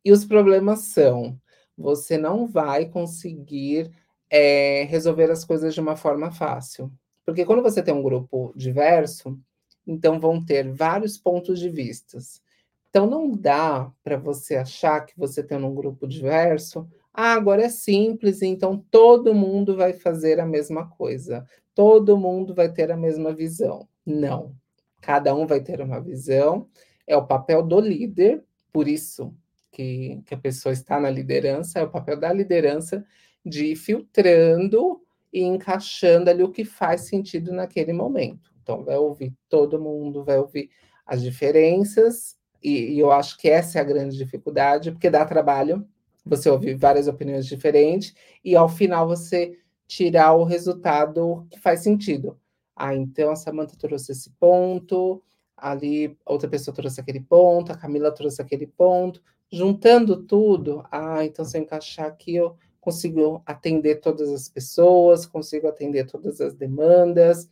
[0.04, 1.40] E os problemas são:
[1.74, 3.90] você não vai conseguir
[4.28, 6.92] é, resolver as coisas de uma forma fácil.
[7.24, 9.38] Porque quando você tem um grupo diverso,
[9.86, 12.42] então vão ter vários pontos de vistas.
[12.90, 17.68] Então não dá para você achar que você tem um grupo diverso, ah, agora é
[17.68, 23.32] simples, então todo mundo vai fazer a mesma coisa, todo mundo vai ter a mesma
[23.32, 23.88] visão.
[24.04, 24.52] Não.
[25.00, 26.68] Cada um vai ter uma visão,
[27.06, 29.32] é o papel do líder, por isso
[29.70, 33.04] que, que a pessoa está na liderança, é o papel da liderança
[33.46, 35.00] de ir filtrando
[35.32, 38.50] e encaixando ali o que faz sentido naquele momento.
[38.60, 40.68] Então, vai ouvir todo mundo, vai ouvir
[41.06, 45.86] as diferenças e, e, eu acho que essa é a grande dificuldade, porque dá trabalho
[46.24, 52.38] você ouvir várias opiniões diferentes e ao final você tirar o resultado que faz sentido.
[52.74, 55.22] Ah, então a Samantha trouxe esse ponto,
[55.56, 59.22] ali outra pessoa trouxe aquele ponto, a Camila trouxe aquele ponto.
[59.52, 65.68] Juntando tudo, ah, então se eu encaixar aqui, eu consigo atender todas as pessoas, consigo
[65.68, 67.48] atender todas as demandas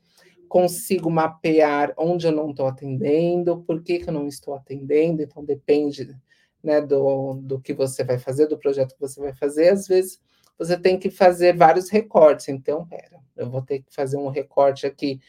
[0.53, 5.43] consigo mapear onde eu não estou atendendo, por que, que eu não estou atendendo, então
[5.43, 6.15] depende
[6.63, 10.21] né, do, do que você vai fazer, do projeto que você vai fazer, às vezes
[10.59, 14.87] você tem que fazer vários recortes, então, pera, eu vou ter que fazer um recorte
[14.87, 15.21] aqui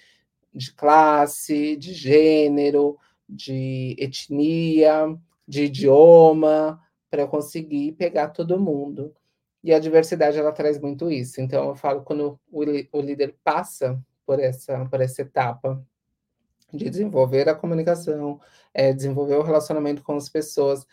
[0.53, 5.17] de classe, de gênero, de etnia,
[5.47, 9.13] de idioma, para conseguir pegar todo mundo.
[9.63, 11.39] E a diversidade, ela traz muito isso.
[11.41, 15.83] Então, eu falo, quando o, o líder passa por essa, por essa etapa
[16.73, 18.41] de desenvolver a comunicação,
[18.73, 20.85] é, desenvolver o relacionamento com as pessoas,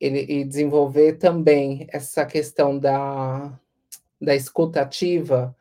[0.00, 3.58] ele, e desenvolver também essa questão da,
[4.20, 5.54] da escutativa,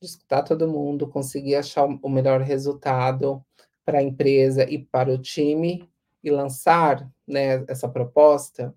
[0.00, 3.44] de escutar todo mundo, conseguir achar o melhor resultado
[3.84, 5.88] para a empresa e para o time
[6.22, 8.74] e lançar né, essa proposta,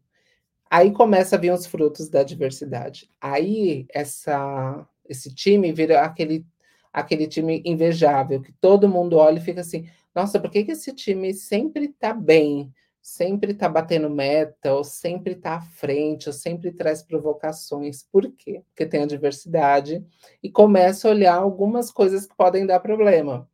[0.69, 3.09] aí começa a vir os frutos da diversidade.
[3.19, 6.45] Aí essa, esse time vira aquele
[6.91, 10.93] aquele time invejável, que todo mundo olha e fica assim: nossa, por que, que esse
[10.93, 12.73] time sempre está bem,
[13.09, 18.03] sempre está batendo meta, ou sempre está à frente, ou sempre traz provocações?
[18.03, 18.63] Por quê?
[18.67, 20.05] Porque tem a diversidade
[20.43, 23.49] e começa a olhar algumas coisas que podem dar problema.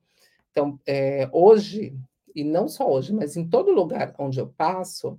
[0.52, 1.98] Então, é, hoje,
[2.36, 5.18] e não só hoje, mas em todo lugar onde eu passo,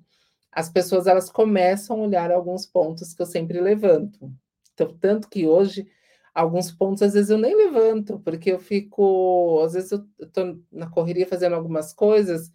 [0.53, 4.31] as pessoas elas começam a olhar alguns pontos que eu sempre levanto.
[4.75, 5.87] Então, tanto que hoje
[6.35, 10.89] alguns pontos, às vezes eu nem levanto, porque eu fico, às vezes eu estou na
[10.91, 12.53] correria fazendo algumas coisas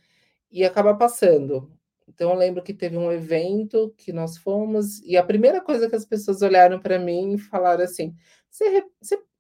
[0.52, 1.72] e acaba passando.
[2.08, 5.96] Então eu lembro que teve um evento que nós fomos e a primeira coisa que
[5.96, 8.14] as pessoas olharam para mim e falaram assim:
[8.50, 8.84] você,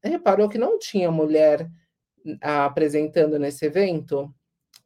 [0.03, 1.69] reparou que não tinha mulher
[2.41, 4.33] apresentando nesse evento?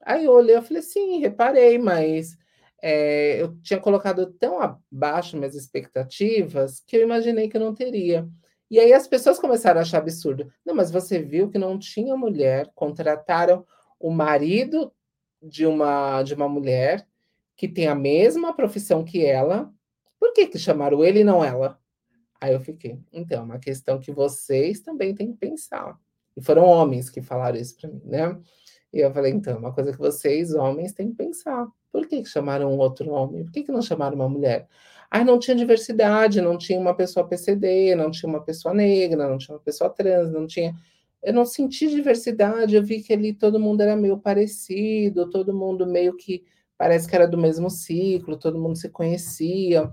[0.02, 2.38] Aí eu olhei, eu falei, sim, reparei, mas
[2.82, 8.28] é, eu tinha colocado tão abaixo minhas expectativas que eu imaginei que eu não teria.
[8.70, 10.52] E aí as pessoas começaram a achar absurdo.
[10.66, 13.66] Não, mas você viu que não tinha mulher, contrataram
[14.00, 14.92] o marido
[15.42, 17.08] de uma de uma mulher
[17.56, 19.72] que tem a mesma profissão que ela.
[20.20, 21.80] Por que que chamaram ele e não ela?
[22.40, 25.98] Aí eu fiquei, então, é uma questão que vocês também têm que pensar.
[26.36, 28.38] E foram homens que falaram isso para mim, né?
[28.94, 31.68] E eu falei, então, é uma coisa que vocês, homens, têm que pensar.
[31.92, 33.44] Por que, que chamaram um outro homem?
[33.44, 34.68] Por que, que não chamaram uma mulher?
[35.10, 39.38] Ah, não tinha diversidade, não tinha uma pessoa PCD, não tinha uma pessoa negra, não
[39.38, 40.76] tinha uma pessoa trans, não tinha.
[41.26, 45.88] Eu não senti diversidade, eu vi que ali todo mundo era meio parecido, todo mundo
[45.88, 46.46] meio que
[46.78, 49.92] parece que era do mesmo ciclo, todo mundo se conhecia.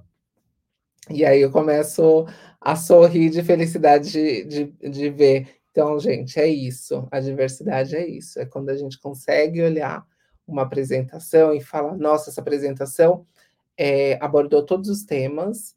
[1.09, 2.27] E aí eu começo
[2.61, 5.49] a sorrir de felicidade de, de, de ver.
[5.71, 7.09] Então, gente, é isso.
[7.11, 8.39] A diversidade é isso.
[8.39, 10.05] É quando a gente consegue olhar
[10.47, 13.27] uma apresentação e falar: nossa, essa apresentação
[13.75, 15.75] é, abordou todos os temas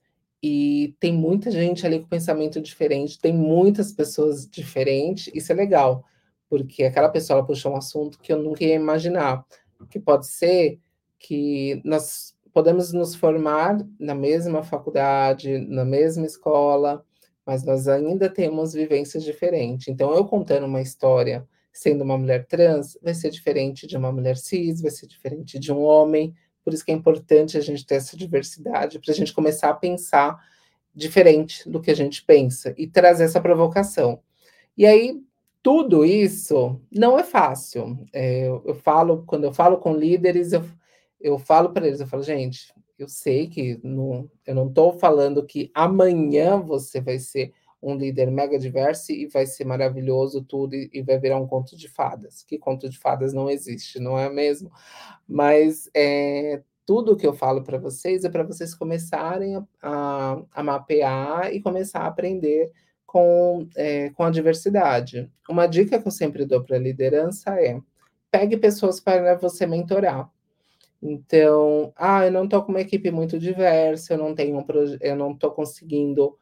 [0.48, 6.06] e tem muita gente ali com pensamento diferente, tem muitas pessoas diferentes, isso é legal,
[6.48, 9.44] porque aquela pessoa puxou um assunto que eu nunca ia imaginar,
[9.90, 10.80] que pode ser
[11.18, 17.04] que nós podemos nos formar na mesma faculdade, na mesma escola,
[17.44, 19.88] mas nós ainda temos vivências diferentes.
[19.88, 24.38] Então, eu contando uma história sendo uma mulher trans, vai ser diferente de uma mulher
[24.38, 26.36] cis, vai ser diferente de um homem.
[26.66, 29.74] Por isso que é importante a gente ter essa diversidade, para a gente começar a
[29.76, 30.44] pensar
[30.94, 34.20] diferente do que a gente pensa e trazer essa provocação.
[34.76, 35.22] E aí,
[35.62, 38.00] tudo isso não é fácil.
[38.12, 40.66] É, eu, eu, falo, quando eu falo com líderes, eu,
[41.22, 45.46] eu falo para eles, eu falo, gente, eu sei que não, eu não estou falando
[45.46, 47.54] que amanhã você vai ser
[47.86, 51.78] um líder mega diverso e vai ser maravilhoso tudo e, e, vai virar um conto
[51.78, 52.44] de fadas.
[52.44, 54.72] Que conto de fadas não existe, não é mesmo?
[55.28, 60.64] Mas é, tudo que eu falo para vocês é para vocês começarem a, a, a,
[60.64, 62.72] mapear e começar a aprender
[63.06, 65.32] com, é, com a diversidade.
[65.48, 67.80] Uma dica que eu sempre dou para a liderança é
[68.32, 70.30] pegue pessoas para você mentorar.
[71.02, 74.66] Então, ah, eu não estou com uma equipe muito diversa, eu não tenho um
[75.02, 76.36] eu não estou conseguindo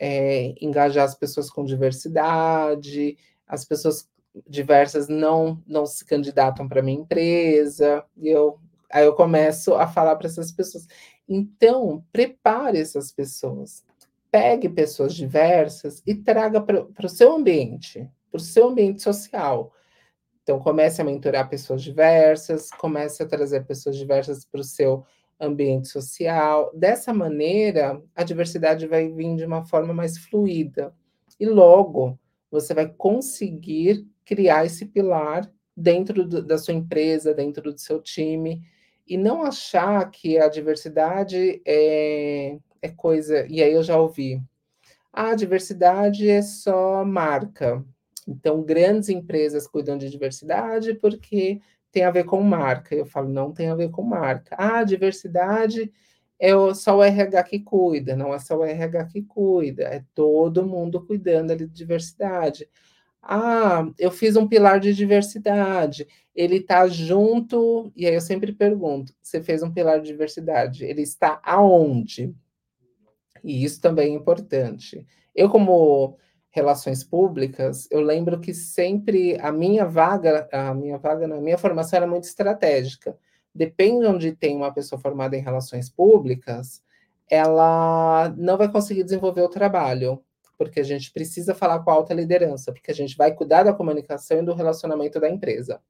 [0.00, 4.08] é, engajar as pessoas com diversidade, as pessoas
[4.48, 8.58] diversas não não se candidatam para minha empresa, e eu
[8.90, 10.86] aí eu começo a falar para essas pessoas.
[11.28, 13.84] Então, prepare essas pessoas.
[14.30, 19.72] Pegue pessoas diversas e traga para o seu ambiente, para o seu ambiente social.
[20.42, 25.19] Então, comece a mentorar pessoas diversas, comece a trazer pessoas diversas para o seu ambiente
[25.84, 26.70] social.
[26.74, 30.94] Dessa maneira, a diversidade vai vir de uma forma mais fluida.
[31.38, 32.18] E logo,
[32.50, 38.62] você vai conseguir criar esse pilar dentro do, da sua empresa, dentro do seu time,
[39.06, 43.46] e não achar que a diversidade é, é coisa.
[43.48, 44.42] E aí eu já ouvi.
[45.12, 47.84] Ah, a diversidade é só marca.
[48.28, 51.60] Então, grandes empresas cuidam de diversidade porque
[51.92, 52.94] tem a ver com marca.
[52.94, 54.56] Eu falo, não tem a ver com marca.
[54.58, 55.92] Ah, diversidade
[56.38, 60.66] é só o RH que cuida, não é só o RH que cuida, é todo
[60.66, 62.66] mundo cuidando ali de diversidade.
[63.22, 69.14] Ah, eu fiz um pilar de diversidade, ele está junto, e aí eu sempre pergunto:
[69.22, 72.34] você fez um pilar de diversidade, ele está aonde?
[73.44, 75.06] E isso também é importante.
[75.34, 76.18] Eu, como
[76.50, 81.96] relações públicas, eu lembro que sempre a minha vaga, a minha vaga na minha formação
[81.96, 83.16] era muito estratégica.
[83.54, 86.82] Depende onde tem uma pessoa formada em relações públicas,
[87.28, 90.22] ela não vai conseguir desenvolver o trabalho,
[90.58, 93.72] porque a gente precisa falar com a alta liderança, porque a gente vai cuidar da
[93.72, 95.80] comunicação e do relacionamento da empresa.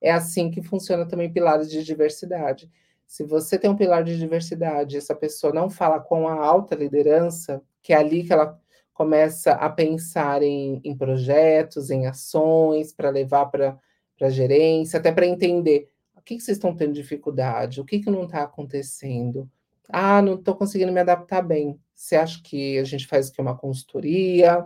[0.00, 2.70] É assim que funciona também pilares de diversidade.
[3.06, 7.62] Se você tem um pilar de diversidade, essa pessoa não fala com a alta liderança,
[7.82, 8.60] que é ali que ela
[8.94, 13.76] começa a pensar em, em projetos, em ações para levar para
[14.22, 18.10] a gerência, até para entender o que, que, vocês estão tendo dificuldade, o que, que
[18.10, 19.50] não está acontecendo.
[19.88, 21.78] Ah, não estou conseguindo me adaptar bem.
[21.94, 24.64] Você acha que a gente faz aqui uma consultoria,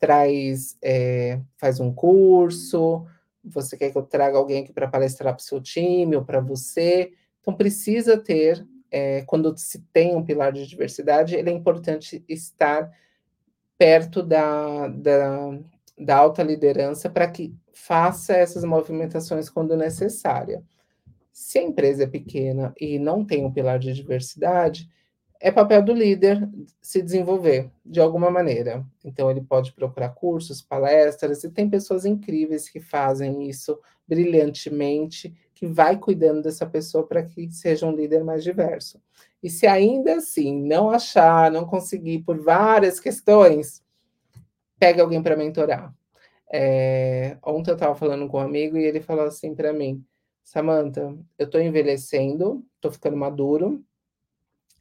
[0.00, 3.06] traz, é, faz um curso,
[3.44, 6.40] você quer que eu traga alguém aqui para palestrar para o seu time ou para
[6.40, 7.12] você?
[7.40, 12.90] Então, precisa ter, é, quando se tem um pilar de diversidade, ele é importante estar
[13.78, 15.58] perto da, da,
[15.96, 20.62] da alta liderança para que faça essas movimentações quando necessária.
[21.32, 24.90] Se a empresa é pequena e não tem um pilar de diversidade,
[25.40, 26.48] é papel do líder
[26.82, 28.84] se desenvolver de alguma maneira.
[29.04, 35.66] Então, ele pode procurar cursos, palestras, e tem pessoas incríveis que fazem isso brilhantemente, que
[35.66, 39.00] vai cuidando dessa pessoa para que seja um líder mais diverso.
[39.42, 43.82] E se ainda assim não achar, não conseguir por várias questões,
[44.78, 45.94] pegue alguém para mentorar.
[46.50, 50.04] É, ontem eu estava falando com um amigo e ele falou assim para mim:
[50.42, 53.84] Samantha, eu estou envelhecendo, estou ficando maduro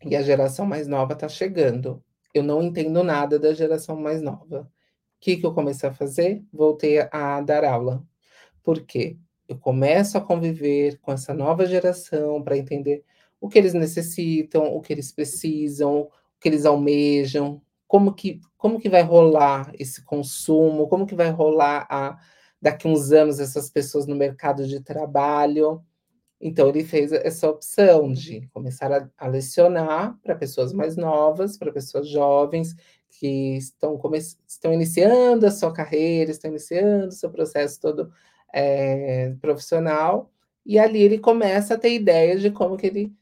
[0.04, 2.04] e a geração mais nova está chegando.
[2.34, 4.62] Eu não entendo nada da geração mais nova.
[4.62, 6.43] O que, que eu comecei a fazer?
[6.54, 8.04] Voltei a dar aula.
[8.63, 9.17] Por quê?
[9.48, 13.04] Eu começo a conviver com essa nova geração para entender
[13.39, 18.80] o que eles necessitam, o que eles precisam, o que eles almejam, como que, como
[18.80, 22.17] que vai rolar esse consumo, como que vai rolar a,
[22.62, 25.82] daqui uns anos essas pessoas no mercado de trabalho.
[26.39, 31.72] Então, ele fez essa opção de começar a, a lecionar para pessoas mais novas, para
[31.72, 32.76] pessoas jovens
[33.09, 33.99] que estão,
[34.47, 38.11] estão iniciando a sua carreira, estão iniciando o seu processo todo
[38.53, 40.32] é, profissional,
[40.66, 43.14] e ali ele começa a ter ideias de como que ele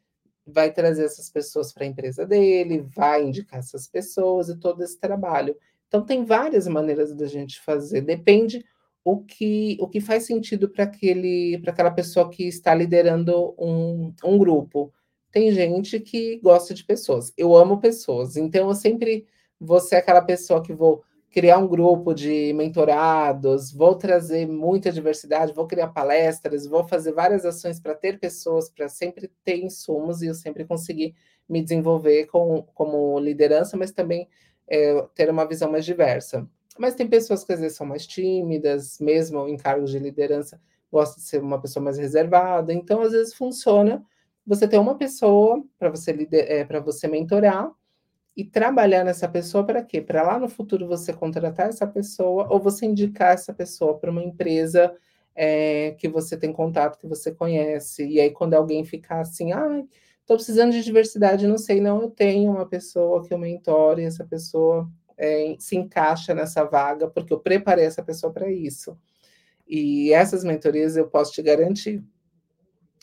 [0.46, 5.00] vai trazer essas pessoas para a empresa dele, vai indicar essas pessoas e todo esse
[5.00, 5.56] trabalho.
[5.88, 8.64] Então tem várias maneiras da gente fazer, depende
[9.04, 14.14] o que, o que faz sentido para aquele para aquela pessoa que está liderando um,
[14.24, 14.91] um grupo.
[15.32, 17.34] tem gente que gosta de pessoas.
[17.38, 19.26] Eu amo pessoas, então eu sempre
[19.60, 21.04] vou ser aquela pessoa que vou
[21.36, 27.44] criar um grupo de mentorados, vou trazer muita diversidade, vou criar palestras, vou fazer várias
[27.46, 31.14] ações para ter pessoas, para sempre ter insumos e eu sempre conseguir
[31.48, 34.30] me desenvolver com, como liderança, mas também
[34.66, 36.48] é, ter uma visão mais diversa.
[36.80, 40.58] Mas tem pessoas que às vezes são mais tímidas, mesmo em cargos de liderança,
[40.90, 42.72] gosta de ser uma pessoa mais reservada.
[42.72, 44.02] Então, às vezes funciona
[44.48, 47.70] você ter uma pessoa para você é, para você mentorar
[48.36, 50.02] e trabalhar nessa pessoa para quê?
[50.02, 54.24] Para lá no futuro você contratar essa pessoa ou você indicar essa pessoa para uma
[54.24, 54.94] empresa
[55.34, 58.06] é, que você tem contato, que você conhece.
[58.06, 59.84] E aí, quando alguém ficar assim, ah,
[60.22, 64.26] estou precisando de diversidade, não sei, não, eu tenho uma pessoa que eu mentore, essa
[64.26, 68.98] pessoa é, se encaixa nessa vaga, porque eu preparei essa pessoa para isso.
[69.68, 72.04] E essas mentorias eu posso te garantir.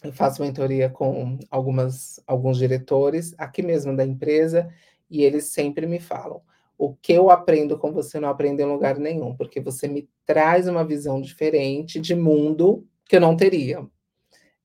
[0.03, 4.69] Eu faço mentoria com algumas, alguns diretores aqui mesmo da empresa,
[5.13, 6.41] e eles sempre me falam:
[6.79, 10.67] o que eu aprendo com você não aprende em lugar nenhum, porque você me traz
[10.67, 13.87] uma visão diferente de mundo que eu não teria.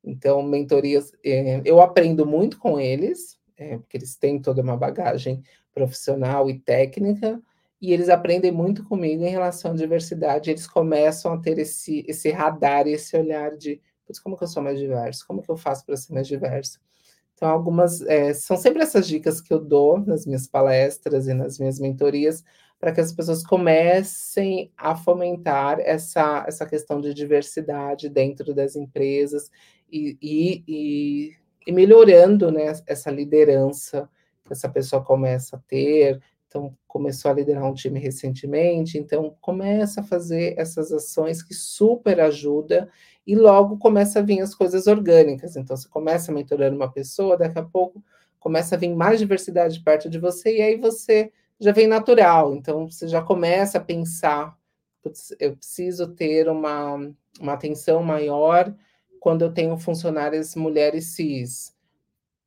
[0.04, 5.44] Então, mentorias, é, eu aprendo muito com eles, é, porque eles têm toda uma bagagem
[5.74, 7.42] profissional e técnica,
[7.80, 10.50] e eles aprendem muito comigo em relação à diversidade.
[10.50, 13.82] Eles começam a ter esse, esse radar, esse olhar de
[14.24, 16.80] como que eu sou mais diverso, como que eu faço para ser mais diverso.
[17.38, 21.60] Então, algumas é, são sempre essas dicas que eu dou nas minhas palestras e nas
[21.60, 22.44] minhas mentorias
[22.80, 29.52] para que as pessoas comecem a fomentar essa, essa questão de diversidade dentro das empresas
[29.92, 31.32] e, e, e,
[31.68, 34.10] e melhorando né, essa liderança
[34.44, 36.20] que essa pessoa começa a ter.
[36.48, 42.20] Então, começou a liderar um time recentemente, então começa a fazer essas ações que super
[42.20, 42.90] ajuda
[43.28, 45.58] e logo começa a vir as coisas orgânicas.
[45.58, 48.02] Então, você começa mentorando uma pessoa, daqui a pouco
[48.40, 52.56] começa a vir mais diversidade perto de você, e aí você já vem natural.
[52.56, 54.58] Então, você já começa a pensar:
[55.40, 56.96] eu preciso ter uma,
[57.38, 58.74] uma atenção maior
[59.20, 61.76] quando eu tenho funcionárias mulheres cis,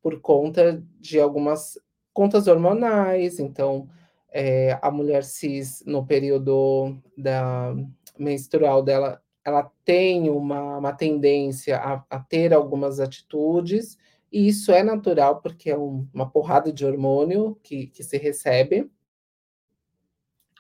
[0.01, 1.79] por conta de algumas
[2.15, 3.39] contas hormonais.
[3.39, 3.87] Então,
[4.33, 7.75] é, a mulher cis, no período da
[8.19, 13.99] menstrual dela, ela tem uma, uma tendência a, a, ter algumas atitudes,
[14.31, 18.91] e isso é natural, porque é um, uma porrada de hormônio que, que se recebe,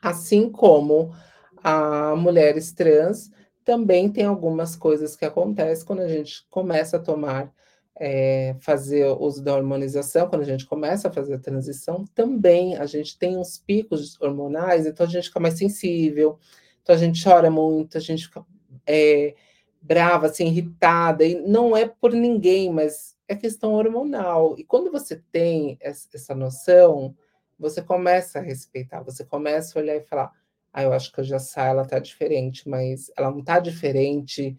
[0.02, 1.14] assim como
[1.62, 3.30] a mulheres trans
[3.64, 7.52] também tem algumas coisas que acontecem quando a gente começa a tomar,
[7.94, 12.86] é, fazer uso da hormonização, quando a gente começa a fazer a transição, também a
[12.86, 16.38] gente tem uns picos hormonais, então a gente fica mais sensível,
[16.82, 18.44] então a gente chora muito, a gente fica
[18.90, 19.34] é,
[19.80, 24.56] brava, assim, irritada, e não é por ninguém, mas é questão hormonal.
[24.58, 27.14] E quando você tem essa noção,
[27.58, 30.32] você começa a respeitar, você começa a olhar e falar:
[30.72, 34.58] ah, eu acho que a Jassá, ela tá diferente, mas ela não tá diferente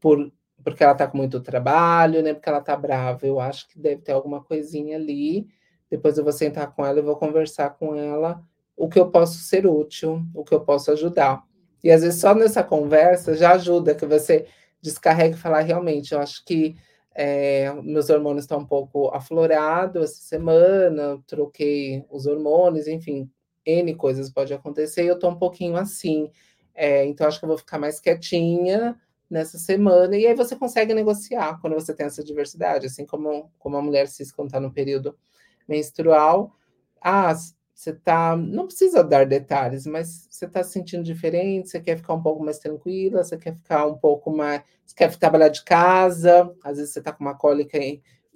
[0.00, 2.32] por, porque ela tá com muito trabalho, né?
[2.32, 3.26] Porque ela tá brava.
[3.26, 5.48] Eu acho que deve ter alguma coisinha ali.
[5.90, 8.42] Depois eu vou sentar com ela e vou conversar com ela
[8.76, 11.44] o que eu posso ser útil, o que eu posso ajudar.
[11.84, 14.46] E às vezes só nessa conversa já ajuda que você
[14.80, 16.74] descarregue e falar realmente, eu acho que
[17.14, 23.30] é, meus hormônios estão um pouco aflorados essa semana, troquei os hormônios, enfim,
[23.66, 26.30] N coisas pode acontecer, eu estou um pouquinho assim.
[26.74, 28.98] É, então, acho que eu vou ficar mais quietinha
[29.30, 33.76] nessa semana, e aí você consegue negociar quando você tem essa diversidade, assim como, como
[33.76, 35.16] a mulher cis quando está no período
[35.68, 36.52] menstrual.
[37.00, 37.34] Ah,
[37.74, 42.14] você tá, não precisa dar detalhes, mas você está se sentindo diferente, você quer ficar
[42.14, 46.54] um pouco mais tranquila, você quer ficar um pouco mais, você quer trabalhar de casa,
[46.62, 47.78] às vezes você está com uma cólica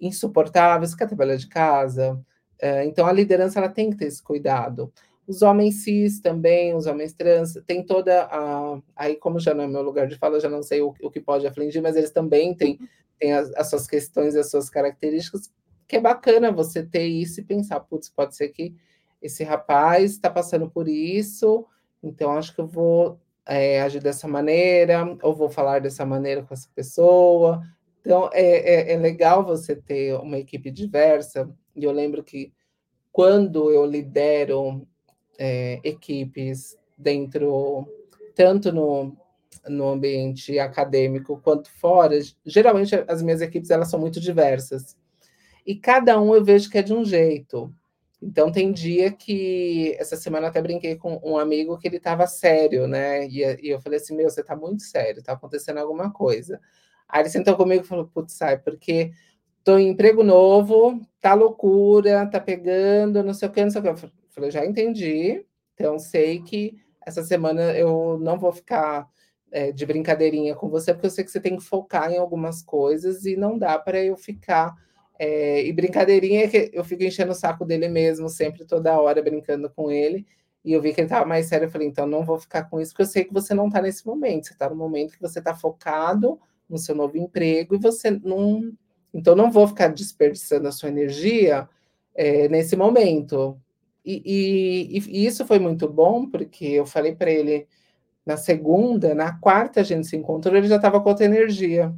[0.01, 2.21] insuportável, você quer trabalhar de casa.
[2.61, 4.93] É, então a liderança ela tem que ter esse cuidado.
[5.27, 8.81] Os homens cis também, os homens trans, tem toda a.
[8.97, 11.11] Aí, como já não é meu lugar de fala, eu já não sei o, o
[11.11, 12.79] que pode afligir, mas eles também têm,
[13.19, 15.53] têm as, as suas questões, as suas características,
[15.87, 18.75] que é bacana você ter isso e pensar, putz, pode ser que
[19.21, 21.67] esse rapaz está passando por isso,
[22.03, 26.55] então acho que eu vou é, agir dessa maneira, ou vou falar dessa maneira com
[26.55, 27.63] essa pessoa.
[28.01, 32.53] Então é, é, é legal você ter uma equipe diversa, e eu lembro que
[33.11, 34.87] quando eu lidero
[35.39, 37.87] é, equipes dentro,
[38.35, 39.17] tanto no,
[39.69, 44.97] no ambiente acadêmico quanto fora, geralmente as minhas equipes elas são muito diversas.
[45.67, 47.75] E cada um eu vejo que é de um jeito.
[48.21, 52.89] Então tem dia que essa semana até brinquei com um amigo que ele estava sério,
[52.89, 53.27] né?
[53.29, 56.61] E, e, eu falei assim: meu, você está muito sério, está acontecendo alguma coisa.
[57.09, 59.13] Aí ele sentou comigo e falou: putz, sai, porque
[59.63, 63.85] tô em emprego novo, tá loucura, tá pegando, não sei o que, não sei o
[63.85, 63.91] que.
[63.91, 65.45] Eu falei, já entendi,
[65.75, 69.09] então sei que essa semana eu não vou ficar
[69.51, 72.63] é, de brincadeirinha com você, porque eu sei que você tem que focar em algumas
[72.63, 74.75] coisas e não dá para eu ficar.
[75.19, 79.23] É, e brincadeirinha é que eu fico enchendo o saco dele mesmo, sempre, toda hora,
[79.23, 80.27] brincando com ele.
[80.65, 81.67] E eu vi que ele estava mais sério.
[81.67, 83.83] Eu falei, então não vou ficar com isso, porque eu sei que você não está
[83.83, 84.47] nesse momento.
[84.47, 86.39] Você está no momento que você está focado
[86.69, 88.73] no seu novo emprego e você não.
[89.13, 91.69] Então não vou ficar desperdiçando a sua energia
[92.15, 93.59] é, nesse momento.
[94.05, 97.67] E, e, e, isso foi muito bom, porque eu falei para ele
[98.25, 101.95] na segunda, na quarta a gente se encontrou, ele já estava com outra energia.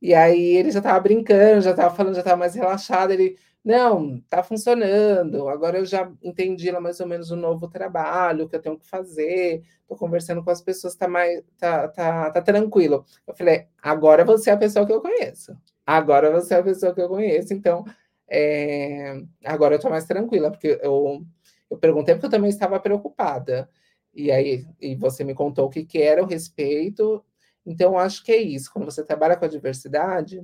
[0.00, 3.10] E aí ele já estava brincando, já estava falando, já estava mais relaxado.
[3.12, 5.48] Ele, não, tá funcionando.
[5.48, 8.86] Agora eu já entendi lá mais ou menos o novo trabalho que eu tenho que
[8.86, 9.62] fazer.
[9.88, 13.04] Tô conversando com as pessoas, tá mais tá, tá, tá tranquilo.
[13.26, 15.56] Eu falei, agora você é a pessoa que eu conheço.
[15.84, 17.84] Agora você é a pessoa que eu conheço, então
[18.28, 21.24] é, agora eu tô mais tranquila, porque eu,
[21.70, 23.68] eu perguntei porque eu também estava preocupada.
[24.14, 27.24] E aí e você me contou o que, que era o respeito.
[27.68, 28.72] Então, acho que é isso.
[28.72, 30.42] Quando você trabalha com a diversidade,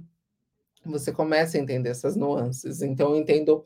[0.84, 2.82] você começa a entender essas nuances.
[2.82, 3.64] Então, eu entendo,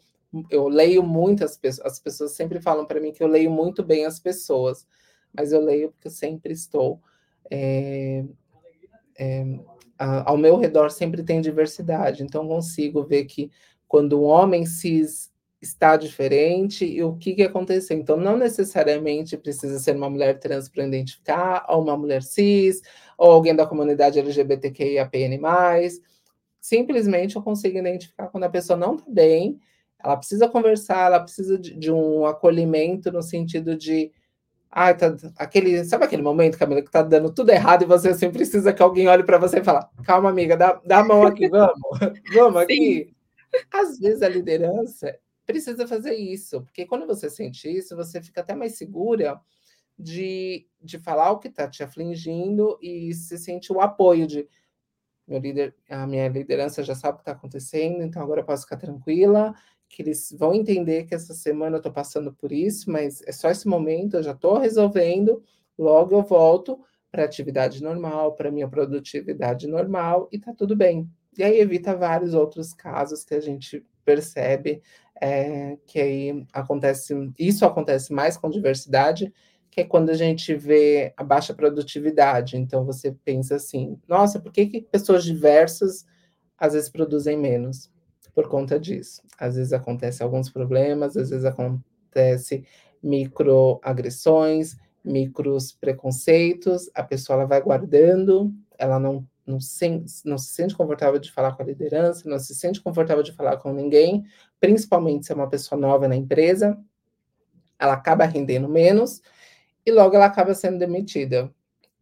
[0.48, 4.06] eu leio muitas pessoas, as pessoas sempre falam para mim que eu leio muito bem
[4.06, 4.86] as pessoas,
[5.36, 7.02] mas eu leio porque eu sempre estou.
[7.50, 8.24] É,
[9.18, 9.44] é,
[9.98, 13.50] ao meu redor sempre tem diversidade, então consigo ver que
[13.88, 17.98] quando um homem cis está diferente e o que, que aconteceu.
[17.98, 22.80] Então, não necessariamente precisa ser uma mulher trans para identificar, ou uma mulher cis,
[23.18, 25.40] ou alguém da comunidade LGBTQIAPN+,
[26.60, 29.58] simplesmente eu consigo identificar quando a pessoa não está bem,
[29.98, 34.12] ela precisa conversar, ela precisa de, de, um acolhimento no sentido de
[34.70, 38.30] ah, tá, aquele, sabe aquele momento, Camila, que tá dando tudo errado e você assim
[38.30, 41.48] precisa que alguém olhe para você e fale: "Calma, amiga, dá, dá a mão aqui,
[41.48, 41.80] vamos.
[42.32, 43.12] vamos aqui".
[43.72, 48.54] Às vezes a liderança precisa fazer isso, porque quando você sente isso, você fica até
[48.54, 49.40] mais segura
[49.98, 54.48] de, de falar o que está te afligindo e se sente o apoio de
[55.26, 58.62] meu líder, a minha liderança já sabe o que está acontecendo, então agora eu posso
[58.62, 59.54] ficar tranquila,
[59.86, 63.50] que eles vão entender que essa semana eu estou passando por isso, mas é só
[63.50, 65.42] esse momento, eu já estou resolvendo,
[65.78, 66.80] logo eu volto
[67.10, 71.10] para atividade normal, para minha produtividade normal, e está tudo bem.
[71.36, 74.82] E aí evita vários outros casos que a gente percebe
[75.20, 79.32] é, que aí acontece, isso acontece mais com diversidade,
[79.78, 82.56] que é quando a gente vê a baixa produtividade.
[82.56, 86.04] Então você pensa assim, nossa, por que, que pessoas diversas
[86.58, 87.88] às vezes produzem menos?
[88.34, 89.22] Por conta disso.
[89.38, 92.64] Às vezes acontecem alguns problemas, às vezes acontece
[93.00, 100.76] microagressões, micros preconceitos, a pessoa ela vai guardando, ela não não se, não se sente
[100.76, 104.24] confortável de falar com a liderança, não se sente confortável de falar com ninguém,
[104.60, 106.78] principalmente se é uma pessoa nova na empresa,
[107.78, 109.22] ela acaba rendendo menos
[109.88, 111.50] e logo ela acaba sendo demitida.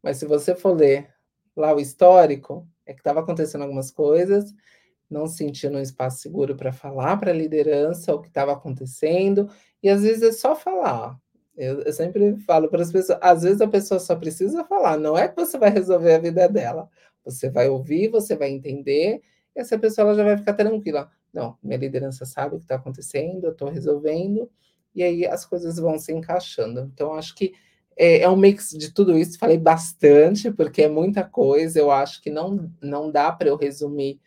[0.03, 1.09] Mas se você for ler
[1.57, 4.53] lá o histórico, é que estava acontecendo algumas coisas,
[5.09, 9.49] não se sentia num espaço seguro para falar para a liderança o que estava acontecendo,
[9.80, 11.16] e às vezes é só falar.
[11.57, 15.16] Eu, eu sempre falo para as pessoas, às vezes a pessoa só precisa falar, não
[15.16, 16.91] é que você vai resolver a vida dela.
[17.24, 19.22] Você vai ouvir, você vai entender,
[19.55, 21.09] e essa pessoa já vai ficar tranquila.
[21.32, 24.51] Não, minha liderança sabe o que está acontecendo, eu estou resolvendo,
[24.95, 26.91] e aí as coisas vão se encaixando.
[26.93, 27.53] Então, acho que
[27.97, 29.38] é, é, um mix de tudo isso.
[29.38, 31.78] Falei bastante, porque é muita coisa.
[31.78, 34.20] Eu acho que não, não dá para eu resumir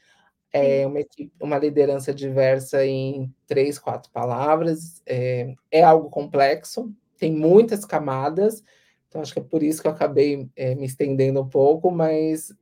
[0.51, 5.01] é, uma, equipe, uma liderança diversa em três, quatro palavras.
[5.05, 8.63] É, é algo complexo, tem muitas camadas.
[9.07, 12.53] Então, acho que é por isso que eu acabei é, me estendendo um pouco, mas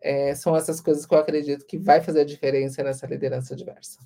[0.00, 3.98] é, são essas coisas que eu acredito que vai fazer a diferença nessa liderança diversa.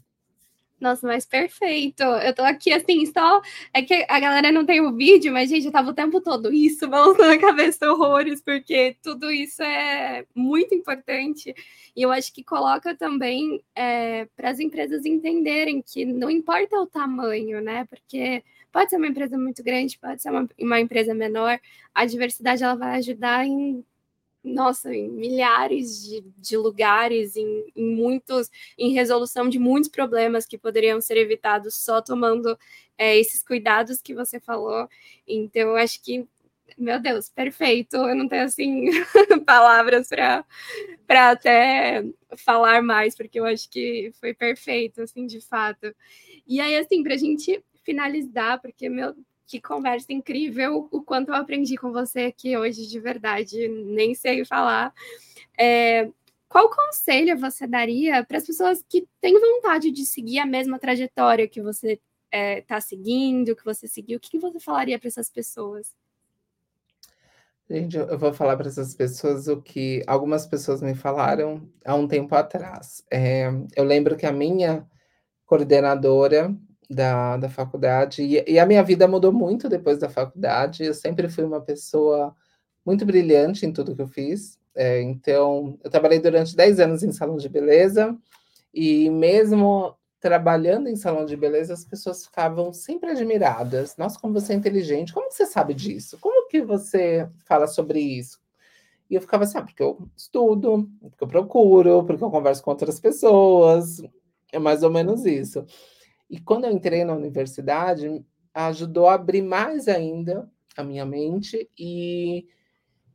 [0.79, 2.03] Nossa, mas perfeito.
[2.03, 3.41] Eu tô aqui assim, só.
[3.73, 6.53] É que a galera não tem o vídeo, mas, gente, eu tava o tempo todo
[6.53, 11.55] isso, balançando a cabeça horrores, porque tudo isso é muito importante.
[11.97, 16.87] E eu acho que coloca também é, para as empresas entenderem que não importa o
[16.87, 17.87] tamanho, né?
[17.87, 21.59] Porque pode ser uma empresa muito grande, pode ser uma, uma empresa menor,
[21.95, 23.83] a diversidade ela vai ajudar em
[24.47, 30.57] nossa, em milhares de, de lugares, em, em, muitos, em resolução de muitos problemas que
[30.57, 32.57] poderiam ser evitados só tomando
[32.97, 34.89] é, esses cuidados que você falou.
[35.27, 36.27] Então, eu acho que,
[36.79, 37.97] meu Deus, perfeito.
[37.97, 38.87] Eu não tenho assim
[39.45, 40.09] palavras
[41.07, 42.05] para até
[42.37, 45.93] falar mais, porque eu acho que foi perfeito, assim, de fato.
[46.47, 49.15] E aí, assim, para a gente finalizar, porque meu
[49.47, 54.45] que conversa incrível, o quanto eu aprendi com você aqui hoje, de verdade, nem sei
[54.45, 54.93] falar.
[55.59, 56.11] É,
[56.49, 61.49] qual conselho você daria para as pessoas que têm vontade de seguir a mesma trajetória
[61.49, 64.19] que você está é, tá seguindo, que você seguiu?
[64.19, 65.95] O que, que você falaria para essas pessoas?
[67.69, 72.07] Gente, eu vou falar para essas pessoas o que algumas pessoas me falaram há um
[72.07, 73.05] tempo atrás.
[73.11, 74.89] É, eu lembro que a minha
[75.45, 76.57] coordenadora
[76.89, 80.85] da, da faculdade, e, e, a minha vida mudou muito depois da faculdade.
[80.85, 82.35] Eu sempre fui uma pessoa
[82.85, 84.59] muito brilhante em tudo que eu fiz.
[84.75, 88.17] É, então, eu trabalhei durante 10 anos em salão de beleza,
[88.73, 93.97] e mesmo trabalhando em salão de beleza, as pessoas ficavam sempre admiradas.
[93.97, 96.19] Nossa, como você é inteligente, como você sabe disso?
[96.21, 98.41] Como que você fala sobre isso?
[99.09, 102.71] E eu ficava assim, ah, porque eu estudo, porque eu procuro, porque eu converso com
[102.71, 104.03] outras pessoas,
[104.53, 105.65] é mais ou menos isso.
[106.29, 112.47] E quando eu entrei na universidade, ajudou a abrir mais ainda a minha mente e,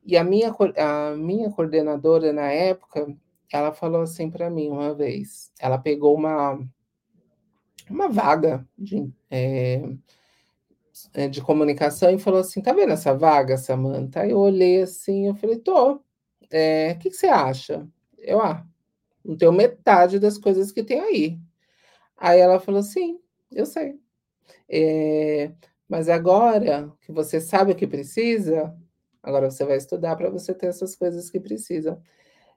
[0.05, 3.13] e a, minha, a minha coordenadora na época,
[3.51, 6.59] ela falou assim para mim uma vez, ela pegou uma
[7.89, 9.81] uma vaga de, é,
[11.29, 14.21] de comunicação e falou assim: tá vendo essa vaga, Samanta?
[14.21, 16.01] Aí eu olhei assim, eu falei, tô.
[16.49, 17.87] É, o que, que você acha?
[18.17, 18.65] Eu, ah,
[19.23, 21.39] não tenho metade das coisas que tem aí.
[22.21, 23.19] Aí ela falou: sim,
[23.51, 23.99] eu sei.
[24.69, 25.51] É,
[25.89, 28.75] mas agora que você sabe o que precisa,
[29.23, 31.99] agora você vai estudar para você ter essas coisas que precisa.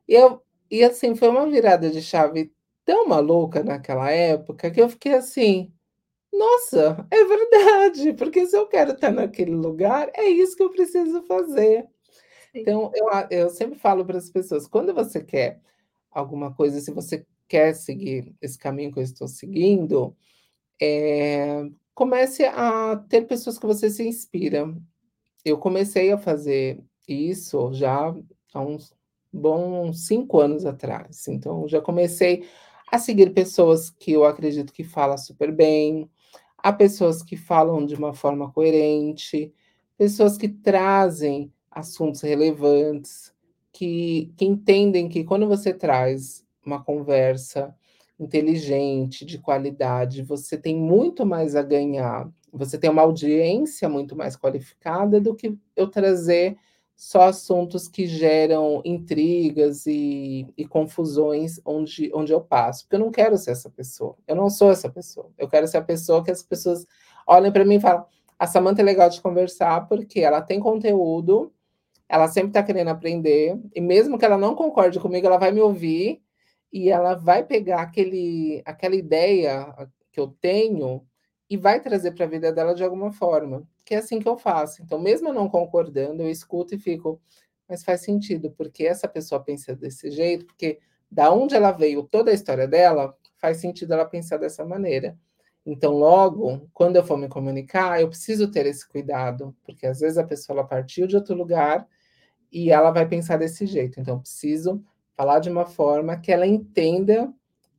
[0.08, 2.52] E, eu, e assim, foi uma virada de chave
[2.84, 5.72] tão maluca naquela época que eu fiquei assim:
[6.32, 11.22] nossa, é verdade, porque se eu quero estar naquele lugar, é isso que eu preciso
[11.24, 11.86] fazer.
[12.54, 15.60] Então, eu, eu sempre falo para as pessoas: quando você quer
[16.10, 20.16] alguma coisa, se você quer seguir esse caminho que eu estou seguindo,
[20.80, 24.74] é, comece a ter pessoas que você se inspira.
[25.44, 28.14] Eu comecei a fazer isso já
[28.52, 28.94] há uns
[29.32, 31.28] bons cinco anos atrás.
[31.28, 32.46] Então, já comecei
[32.90, 36.08] a seguir pessoas que eu acredito que falam super bem,
[36.58, 39.52] a pessoas que falam de uma forma coerente,
[39.98, 43.34] pessoas que trazem assuntos relevantes,
[43.72, 47.74] que, que entendem que quando você traz uma conversa
[48.18, 54.36] inteligente, de qualidade, você tem muito mais a ganhar, você tem uma audiência muito mais
[54.36, 56.56] qualificada do que eu trazer
[56.96, 63.10] só assuntos que geram intrigas e, e, confusões onde, onde eu passo, porque eu não
[63.10, 64.16] quero ser essa pessoa.
[64.28, 65.28] Eu não sou essa pessoa.
[65.36, 66.86] Eu quero ser a pessoa que as pessoas
[67.26, 68.06] olhem para mim e falam:
[68.38, 71.52] a Samanta é legal de conversar porque ela tem conteúdo,
[72.08, 75.60] ela sempre está querendo aprender, e mesmo que ela não concorde comigo, ela vai me
[75.60, 76.22] ouvir
[76.74, 79.72] e ela vai pegar aquele, aquela ideia
[80.10, 81.06] que eu tenho
[81.48, 84.36] e vai trazer para a vida dela de alguma forma que é assim que eu
[84.36, 84.82] faço.
[84.82, 87.20] Então, mesmo não concordando, eu escuto e fico,
[87.68, 92.32] mas faz sentido, porque essa pessoa pensa desse jeito, porque da onde ela veio, toda
[92.32, 95.16] a história dela, faz sentido ela pensar dessa maneira.
[95.64, 100.18] Então, logo, quando eu for me comunicar, eu preciso ter esse cuidado, porque às vezes
[100.18, 101.86] a pessoa ela partiu de outro lugar
[102.50, 104.00] e ela vai pensar desse jeito.
[104.00, 104.82] Então, preciso
[105.16, 107.32] falar de uma forma que ela entenda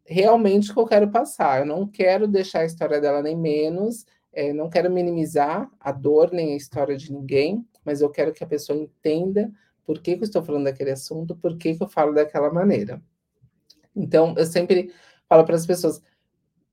[0.05, 1.61] realmente o que eu quero passar.
[1.61, 6.31] Eu não quero deixar a história dela nem menos, é, não quero minimizar a dor
[6.31, 9.51] nem a história de ninguém, mas eu quero que a pessoa entenda
[9.85, 13.01] por que, que eu estou falando daquele assunto, por que, que eu falo daquela maneira.
[13.95, 14.91] Então, eu sempre
[15.29, 16.01] falo para as pessoas: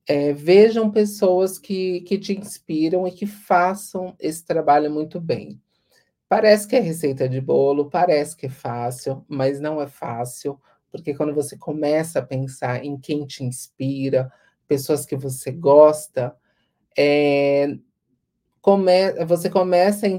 [0.07, 5.61] é, vejam pessoas que, que te inspiram e que façam esse trabalho muito bem.
[6.33, 10.59] Parece que é receita de bolo, parece que é fácil, mas não é fácil,
[10.91, 14.33] porque quando você começa a pensar em quem te inspira,
[14.67, 16.35] pessoas que você gosta,
[16.97, 17.77] é,
[18.63, 20.11] come, você começa a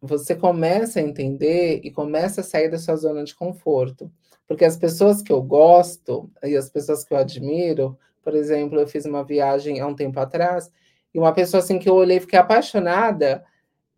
[0.00, 4.08] você começa a entender e começa a sair da sua zona de conforto.
[4.46, 8.86] Porque as pessoas que eu gosto e as pessoas que eu admiro, por exemplo, eu
[8.86, 10.70] fiz uma viagem há um tempo atrás,
[11.12, 13.44] e uma pessoa assim que eu olhei e fiquei apaixonada,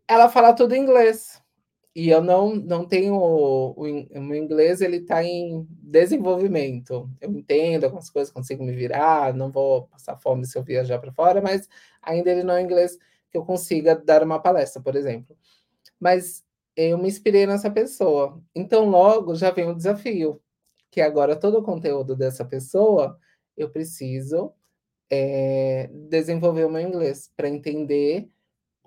[0.08, 1.46] ela fala tudo em inglês.
[1.94, 7.10] E eu não, não tenho o, o, o inglês, ele está em desenvolvimento.
[7.20, 11.12] Eu entendo algumas coisas, consigo me virar, não vou passar fome se eu viajar para
[11.12, 11.68] fora, mas
[12.02, 12.96] ainda ele não é inglês
[13.30, 15.36] que eu consiga dar uma palestra, por exemplo.
[15.98, 16.44] Mas
[16.76, 18.40] eu me inspirei nessa pessoa.
[18.54, 20.40] Então, logo já vem o desafio,
[20.90, 23.18] que agora todo o conteúdo dessa pessoa
[23.56, 24.52] eu preciso
[25.10, 28.28] é, desenvolver o meu inglês para entender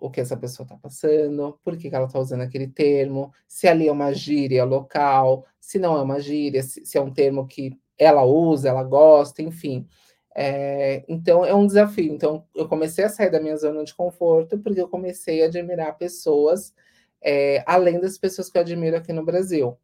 [0.01, 3.67] o que essa pessoa está passando, por que, que ela está usando aquele termo, se
[3.67, 7.47] ali é uma gíria local, se não é uma gíria, se, se é um termo
[7.47, 9.87] que ela usa, ela gosta, enfim.
[10.35, 12.11] É, então é um desafio.
[12.13, 15.97] Então eu comecei a sair da minha zona de conforto porque eu comecei a admirar
[15.97, 16.73] pessoas
[17.21, 19.77] é, além das pessoas que eu admiro aqui no Brasil.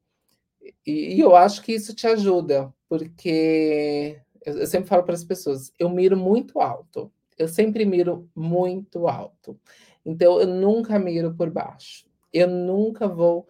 [0.86, 5.24] E, e eu acho que isso te ajuda, porque eu, eu sempre falo para as
[5.24, 7.12] pessoas, eu miro muito alto.
[7.38, 9.60] Eu sempre miro muito alto.
[10.06, 12.08] Então, eu nunca miro por baixo.
[12.34, 13.48] Eu nunca vou.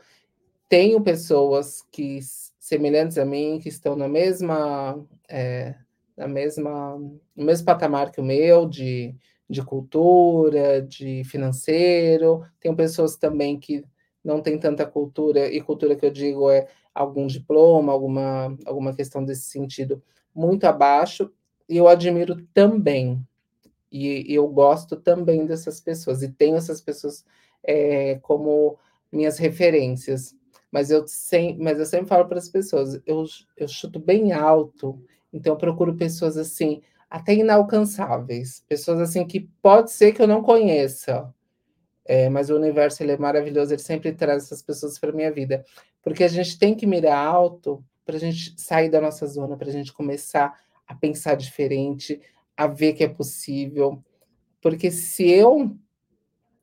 [0.70, 2.20] Tenho pessoas que
[2.60, 5.76] semelhantes a mim, que estão na mesma, é,
[6.18, 9.16] na mesma, no mesmo patamar que o meu, de,
[9.50, 12.44] de cultura, de financeiro.
[12.60, 13.86] Tenho pessoas também que
[14.24, 19.24] não têm tanta cultura, e cultura que eu digo é algum diploma, alguma, alguma questão
[19.24, 20.04] desse sentido,
[20.36, 21.32] muito abaixo,
[21.70, 23.26] e eu admiro também.
[23.92, 27.26] E, eu gosto também dessas pessoas, e tenho essas pessoas
[27.64, 28.78] é, como
[29.12, 30.36] minhas referências.
[30.72, 33.26] Mas eu, sem, mas eu sempre falo para as pessoas, eu,
[33.56, 39.92] eu chuto bem alto, então eu procuro pessoas assim, até inalcançáveis, pessoas assim que pode
[39.92, 41.34] ser que eu não conheça,
[42.04, 45.66] é, mas o universo ele é maravilhoso, ele sempre traz essas pessoas para minha vida,
[46.02, 49.70] porque a gente tem que mirar alto para a gente sair da nossa zona, para
[49.70, 50.58] a gente começar
[50.88, 52.22] a pensar diferente,
[52.58, 54.04] a ver que é possível,
[54.62, 55.78] porque se eu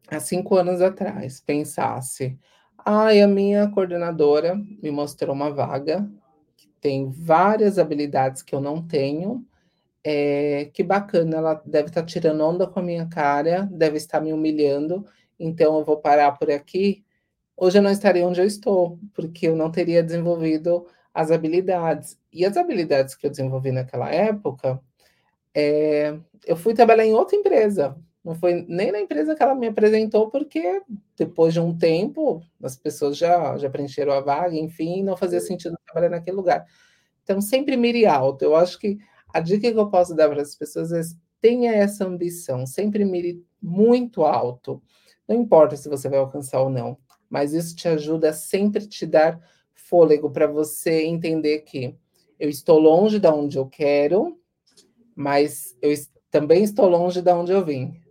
[0.08, 2.38] há cinco anos atrás pensasse
[2.86, 6.06] Ai, a minha coordenadora me mostrou uma vaga
[6.54, 9.42] que tem várias habilidades que eu não tenho.
[10.04, 14.34] É, que bacana, ela deve estar tirando onda com a minha cara, deve estar me
[14.34, 15.06] humilhando,
[15.40, 17.02] então eu vou parar por aqui.
[17.56, 22.18] Hoje eu não estaria onde eu estou, porque eu não teria desenvolvido as habilidades.
[22.30, 24.78] E as habilidades que eu desenvolvi naquela época,
[25.54, 29.66] é, eu fui trabalhar em outra empresa, não foi nem na empresa que ela me
[29.66, 30.80] apresentou, porque
[31.16, 35.76] depois de um tempo as pessoas já, já preencheram a vaga, enfim, não fazia sentido
[35.84, 36.64] trabalhar naquele lugar.
[37.22, 38.42] Então, sempre mire alto.
[38.42, 38.98] Eu acho que
[39.32, 41.02] a dica que eu posso dar para as pessoas é
[41.40, 44.82] tenha essa ambição, sempre mire muito alto.
[45.28, 46.96] Não importa se você vai alcançar ou não,
[47.28, 49.38] mas isso te ajuda a sempre te dar
[49.74, 51.94] fôlego para você entender que
[52.40, 54.38] eu estou longe da onde eu quero,
[55.14, 55.94] mas eu
[56.30, 58.04] também estou longe da onde eu vim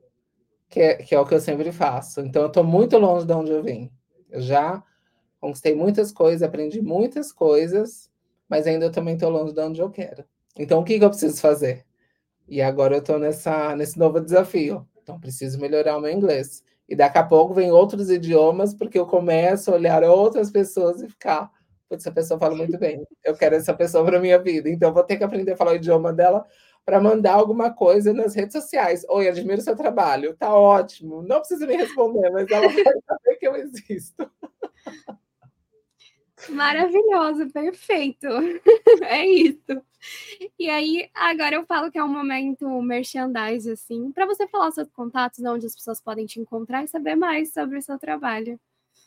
[0.74, 2.20] que é, que é o que eu sempre faço.
[2.22, 3.92] Então, eu estou muito longe de onde eu vim.
[4.32, 4.84] Eu já
[5.40, 8.10] conquistei muitas coisas, aprendi muitas coisas,
[8.50, 10.26] mas ainda eu também estou longe de onde eu quero.
[10.58, 11.86] Então, o que, que eu preciso fazer?
[12.48, 14.88] E agora eu estou nesse novo desafio.
[15.00, 16.64] Então, preciso melhorar o meu inglês.
[16.90, 21.08] E daqui a pouco vem outros idiomas, porque eu começo a olhar outras pessoas e
[21.08, 21.52] ficar.
[21.88, 23.06] Putz, essa pessoa fala muito bem.
[23.24, 24.68] Eu quero essa pessoa para minha vida.
[24.72, 26.44] Então, vou ter que aprender a falar o idioma dela
[26.86, 29.06] para mandar alguma coisa nas redes sociais.
[29.10, 31.22] Oi, admiro seu trabalho, tá ótimo.
[31.22, 34.30] Não precisa me responder, mas ela vai saber que eu existo.
[36.50, 38.28] Maravilhoso, perfeito.
[39.04, 39.82] É isso.
[40.60, 44.90] E aí, agora eu falo que é um momento merchandise, assim, para você falar seus
[44.92, 48.60] contatos, onde as pessoas podem te encontrar e saber mais sobre o seu trabalho.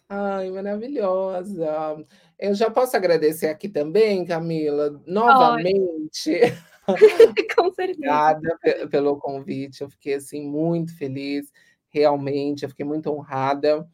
[0.09, 2.07] Ai, maravilhosa.
[2.39, 6.41] Eu já posso agradecer aqui também, Camila, novamente.
[7.57, 7.99] Com certeza.
[7.99, 8.59] Obrigada
[8.91, 9.83] pelo convite.
[9.83, 11.53] Eu fiquei assim muito feliz,
[11.89, 12.63] realmente.
[12.63, 13.87] Eu fiquei muito honrada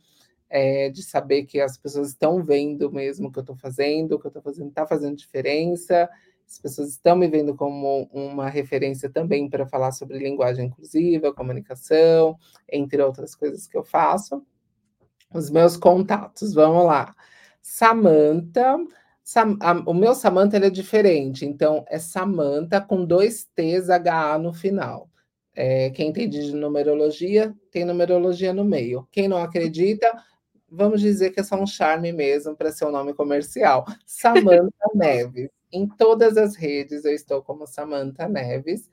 [0.51, 4.18] é, de saber que as pessoas estão vendo mesmo o que eu estou fazendo, o
[4.18, 6.09] que eu estou fazendo está fazendo diferença.
[6.47, 12.36] As pessoas estão me vendo como uma referência também para falar sobre linguagem inclusiva, comunicação,
[12.70, 14.45] entre outras coisas que eu faço.
[15.32, 17.14] Os meus contatos, vamos lá.
[17.62, 18.76] Samantha
[19.25, 24.53] Sam, a, o meu Samantha é diferente, então é Samantha com dois T's H-A no
[24.53, 25.09] final.
[25.55, 29.07] É, quem entende de numerologia, tem numerologia no meio.
[29.11, 30.11] Quem não acredita,
[30.68, 33.85] vamos dizer que é só um charme mesmo para ser um nome comercial.
[34.07, 35.51] Samantha Neves.
[35.70, 38.89] Em todas as redes eu estou como Samantha Neves.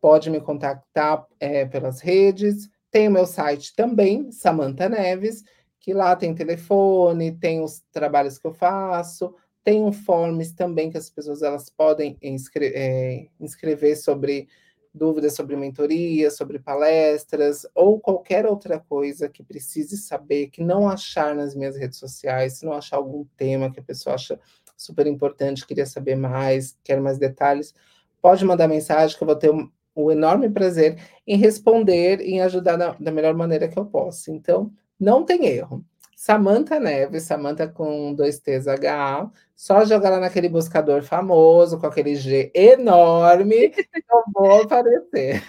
[0.00, 2.68] Pode me contactar é, pelas redes.
[2.90, 5.42] Tem o meu site também, Samantha Neves,
[5.80, 9.34] que lá tem telefone, tem os trabalhos que eu faço,
[9.64, 14.46] tem um forms também que as pessoas elas podem inscre é, inscrever sobre
[14.94, 21.34] dúvidas sobre mentoria, sobre palestras ou qualquer outra coisa que precise saber, que não achar
[21.34, 24.38] nas minhas redes sociais, se não achar algum tema que a pessoa acha
[24.76, 27.74] super importante, queria saber mais, quer mais detalhes,
[28.22, 32.40] pode mandar mensagem que eu vou ter um, um enorme prazer em responder e em
[32.42, 34.30] ajudar da, da melhor maneira que eu posso.
[34.30, 35.84] Então, não tem erro.
[36.24, 42.16] Samantha Neves, Samantha com dois T's H, só jogar lá naquele buscador famoso, com aquele
[42.16, 43.70] G enorme,
[44.10, 45.42] eu vou aparecer.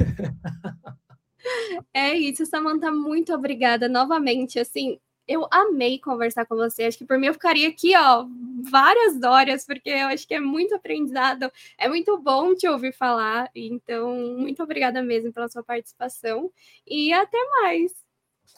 [1.93, 6.83] É isso, Samantha, muito obrigada novamente, assim, eu amei conversar com você.
[6.83, 8.25] Acho que por mim eu ficaria aqui, ó,
[8.69, 11.49] várias horas, porque eu acho que é muito aprendizado.
[11.77, 13.49] É muito bom te ouvir falar.
[13.55, 16.51] Então, muito obrigada mesmo pela sua participação
[16.85, 18.04] e até mais.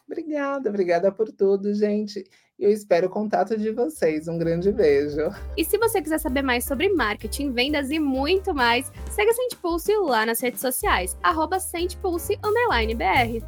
[0.06, 2.24] Obrigada, obrigada por tudo, gente.
[2.58, 4.28] eu espero o contato de vocês.
[4.28, 5.30] Um grande beijo.
[5.56, 9.56] E se você quiser saber mais sobre marketing, vendas e muito mais, segue a Sente
[9.58, 13.44] Pulse lá nas redes sociais, arroba SentePulse_BR.